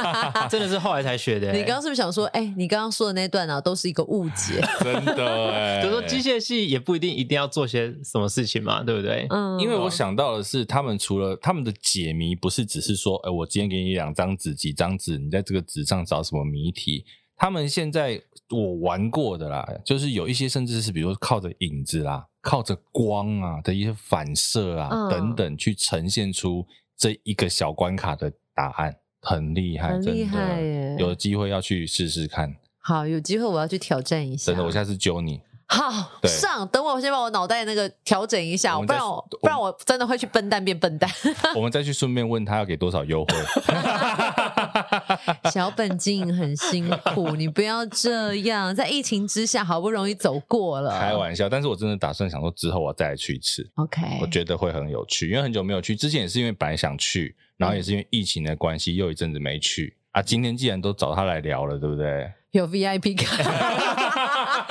[0.50, 1.56] 真的是后来才学的、欸。
[1.56, 4.60] 你刚刚是不是想说，哎、欸，你刚刚说的那段啊，都是一个误解？
[4.80, 9.26] 真的、欸， 就说机械系也不一定一定要做些什么事情嘛，对不对？
[9.30, 17.06] 嗯，因为我想到的是，他们除了他们的解谜，不是只是说，哎、欸，我今天给你两张纸，几张纸，你在这个纸上找什么谜题？
[17.38, 26.66] 他们现在我玩过的啦，就是有一些甚至是，比如说靠着影子啦，靠着光啊的一些反射啊、嗯、等等，去呈现出。
[26.96, 30.96] 这一个小关卡的答案，很厉害，很厉害耶！
[30.98, 32.56] 有机会要去试试看。
[32.78, 34.52] 好，有机会我要去挑战一下。
[34.52, 35.40] 真的，我下次揪你。
[35.68, 35.90] 好，
[36.22, 36.66] 上。
[36.68, 41.10] 等我，我先把我脑袋那个调整一下，不然我不然我真的会去笨蛋变笨蛋。
[41.56, 43.34] 我们再去顺便问他要给多少优惠。
[45.52, 48.74] 小本经营很辛苦，你不要这样。
[48.74, 50.98] 在疫情之下，好不容易走过了。
[50.98, 53.68] 开玩笑，但是我真的打算想说之后我再来去一次。
[53.76, 55.96] OK，我觉得会很有趣，因为很久没有去。
[55.96, 60.22] 之前也是因为本来想去，然后也是因为疫情的关系，又一阵子没去啊。
[60.22, 62.30] 今天既然都找他来聊了，对不对？
[62.52, 64.04] 有 VIP 卡。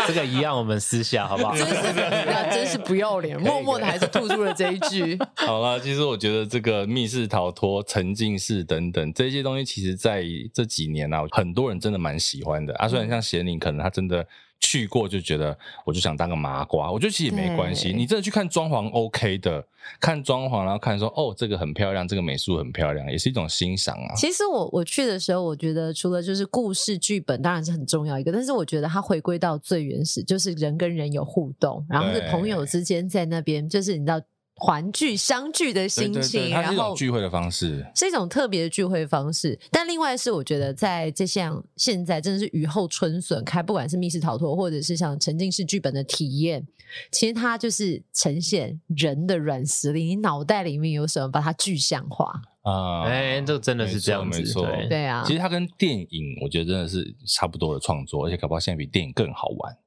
[0.07, 1.55] 这个一样，我们私下好不好？
[1.55, 1.75] 真是，
[2.51, 5.17] 真是不要脸，默默的还是吐出了这一句。
[5.35, 10.23] 好了，其实我觉得这个密室逃脱、沉浸式等等这些东西，其实在
[10.53, 12.87] 这几年啊，很多人真的蛮喜欢的啊。
[12.87, 14.25] 虽然像咸宁，可能他真的。
[14.59, 16.91] 去过就觉得，我就想当个麻瓜。
[16.91, 19.65] 我觉得其实也没关系，你真的去看装潢 OK 的，
[19.99, 24.15] 看装潢，然后看说哦，这个很漂亮，这个美术很漂亮，也是一种欣赏啊。
[24.15, 34.21] 其实我我去的时候，我觉得除了就是故事剧本当然是很重要一个，但是我觉得它回归到最原始，就是人跟人有互动，然后是朋友之间在那边，就是你知道。
[34.63, 39.59] 团聚相聚的心情，它是一种聚会的方式，是一种特别的聚会方式。
[39.69, 46.65] 但另外是，我觉得在这项现在真的是雨后春笋开，不管是密室逃脱，或者是像沉浸式剧本的体验，
[47.11, 50.05] 其实它就是呈现人的软实力。
[50.05, 52.31] 你脑袋里面有什么，把它具象化
[52.61, 53.03] 啊？
[53.03, 55.23] 哎、嗯，这个真的是这样子，没错，对，对啊。
[55.27, 59.77] 其实它跟电影，我觉得真的是差不多的创作，而且搞不好现在比电影更好玩。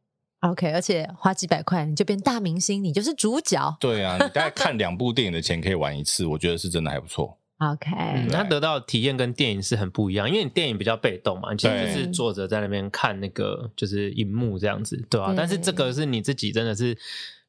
[0.40, 3.76] OK，而且花几百块你就变大明星，你就是主角。
[3.80, 7.36] 对啊，你大概看两部电影的钱可以玩一次，我觉得是真的还不错。
[7.58, 7.90] OK，
[8.30, 15.34] 那、嗯、得到的体验跟电影是很不一样，因为你电影比较被动嘛，其实就是坐着在那边看那个就是荧幕这样子，对啊。
[15.36, 16.96] 但是这个是你自己真的是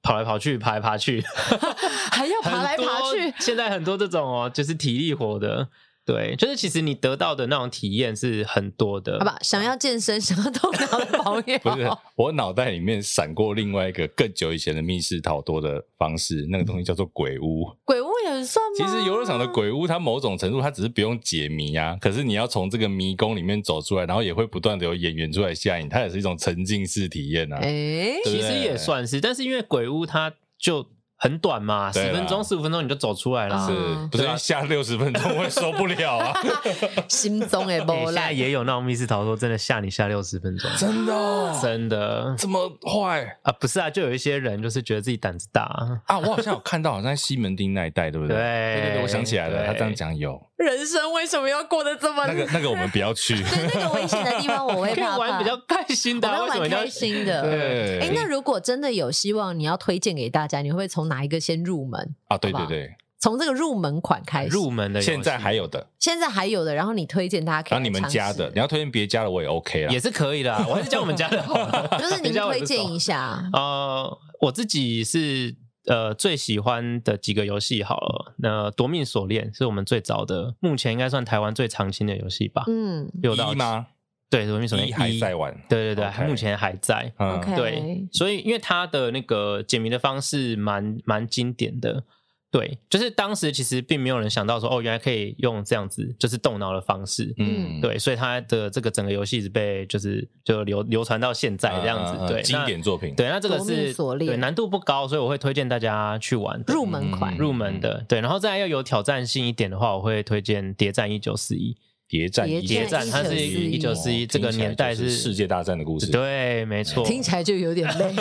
[0.02, 1.24] 跑来跑去、爬来爬去，
[2.12, 3.32] 还要爬来爬去。
[3.38, 5.70] 现在很多这种哦，就是体力活的。
[6.10, 9.20] 对，就是其实你得到的那种体验是很多的。
[9.20, 11.60] 好吧，想要健身，想要动脑的保养。
[11.60, 17.72] 不是，我脑袋里面闪过另外一个更久以前的密室逃脱的方式，那个东西叫做鬼屋。
[17.86, 18.76] 鬼屋也很算吗？
[18.76, 27.57] 其实游乐场的鬼屋，它某种程度它只是不用解谜啊，可是你要从这个迷宫里面走出来，然后也会不断的有演员出来吓你，它也是一种沉浸式体验啊。
[27.62, 30.88] 哎，其实也算是，但是因为鬼屋它就。
[31.20, 33.74] 很短嘛，十分钟、十五分钟你就走出来了，是
[34.10, 36.34] 不是下六十分钟会受不了啊？
[37.10, 38.06] 心中的波澜。
[38.06, 43.52] 现在也有那种密室逃脱，真的吓你下六十分钟，真的、哦，真的这么坏啊？
[43.60, 45.64] 不是啊，就有一些人就是觉得自己胆子大
[46.08, 46.18] 啊。
[46.20, 48.38] 我好像有看到，好像在西门町那一带，对不对？
[48.38, 50.42] 对对对对，我想起来了，他这样讲有。
[50.56, 52.26] 人生为什么要过得这么？
[52.28, 53.36] 那个那个我们不要去。
[53.44, 55.18] 对，那个危险的地方我会怕，怕。
[55.18, 57.42] 玩比较开心的，玩开心的。
[57.44, 58.00] 对。
[58.00, 62.16] 哎，那如果真的有希望，你要推荐给大家，你会不会从哪一个先入门？
[62.30, 62.95] 啊，对对对。
[63.20, 64.49] 从这个入门款开始。
[64.49, 65.89] 入门的，现在还有的。
[65.99, 67.72] 现在还有的，然后你推荐大家可以。
[67.72, 70.55] 然后你们家的，你要推荐别家的，我也 OK 啊，也是可以的。
[70.70, 71.88] 我还是叫我们家的好了。
[71.99, 73.49] 就是你们推荐一下。
[73.51, 75.57] 呃，我自己是。
[75.86, 82.64] 呃，最喜欢的几个游戏好了，那《夺命锁链》是我们最早的，目前应该算台湾最常青的游戏吧？
[82.68, 83.88] 嗯，有一吗？
[84.30, 86.28] 对，《夺命锁链》一还在玩，对对对，okay.
[86.28, 87.12] 目前还在。
[87.18, 87.56] Okay.
[87.56, 92.04] 对，所以因为它的那个解谜的方式蛮蛮经典的。
[92.52, 97.32] 对，就是当时其实并没有人想到说，哦，原来可以用这样子，就是动脑的方式。
[97.38, 102.34] 嗯，对，所以它的这个整个游戏一直被就是就流流传到现在这样子。
[102.34, 103.14] 对，经典作品。
[103.14, 108.04] 对，那这个是对难度不高，所以我会推荐大家去玩入门款，入门的。
[108.08, 111.74] 对，然后再要有挑战性一点的话，我会推荐《谍战一九四一》。
[112.10, 116.12] 谍战谍战，它是一九四一，这个年代是世界大战的故事。
[116.12, 117.05] 对，没错。
[117.05, 118.16] 听起来就有点累，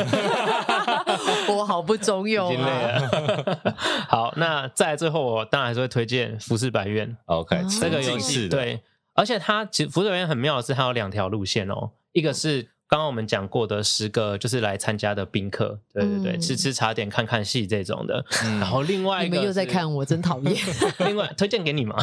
[1.48, 2.52] 我好不中用啊。
[2.52, 3.74] 已经累了。
[4.06, 7.08] 好，那在最后，我当然还是会推荐《浮世百院》。
[7.24, 8.82] OK，这个游戏对，
[9.14, 12.68] 而且它其实《浮世百院》很妙的是，它有两条路线哦，一个是。
[12.88, 18.24] 刚刚我们讲过的十个就是来参加的宾客，对对对，嗯、吃吃茶点、看看戏这种的。
[18.44, 20.56] 嗯、然后另外一个，你们又在看我，真讨厌。
[21.06, 21.94] 另外推荐给你嘛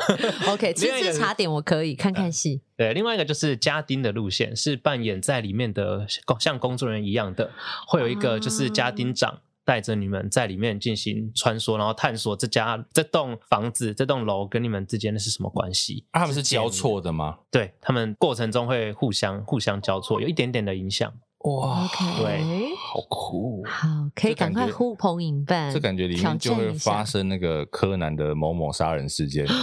[0.47, 2.61] ？OK，吃吃茶点我可以看看戏。
[2.77, 6.05] 对，另外一个就是家丁的路线，是扮演在里面的
[6.39, 7.49] 像工作人员一样的，
[7.87, 9.39] 会有一个就是家丁长。
[9.65, 16.05] 带着你们在里面进行穿梭，然后探索这家这栋房子、这栋楼跟你们之间的是什么关系？
[16.11, 17.39] 啊，他们是交错的吗？
[17.51, 21.11] 对，他们过程中会互相互相交错，有一点点的影响。
[21.45, 29.45] 哇，OK，对，好酷，好，可以赶快呼朋引伴，这感觉里面就会发生那个柯南的某某杀人事件。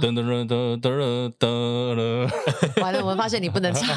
[0.00, 2.30] 噔噔噔噔噔噔，
[2.80, 3.88] 完了，我们发现你不能唱，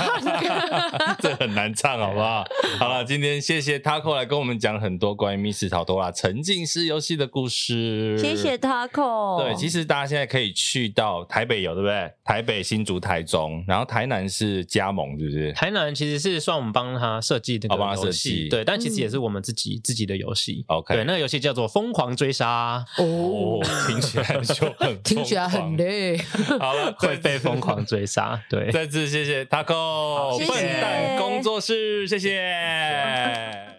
[1.21, 2.43] 这很难唱，好不好？
[2.79, 8.17] 好了，今天谢谢 Taco 来跟我们讲很多关于密室逃脱啦、沉浸式游戏的故事。
[8.17, 9.43] 谢谢 Taco。
[9.43, 12.11] 对，其实大家现在可以去到台北有，对不对？
[12.23, 15.53] 台北、新竹、台中，然后台南是加盟，是不是？
[15.53, 17.34] 台南其实是算我们帮他设。
[17.35, 20.63] 设计的帮他设计，对，但其实也是我们自己、嗯、自己的游戏。
[20.67, 26.17] OK，对，那个游戏叫做《疯狂追杀》哦，听起来就很 听起来很累。
[26.59, 28.41] 好了，会被疯狂追杀。
[28.49, 33.74] 对，再次谢谢 Taco 笨蛋工作室，谢谢。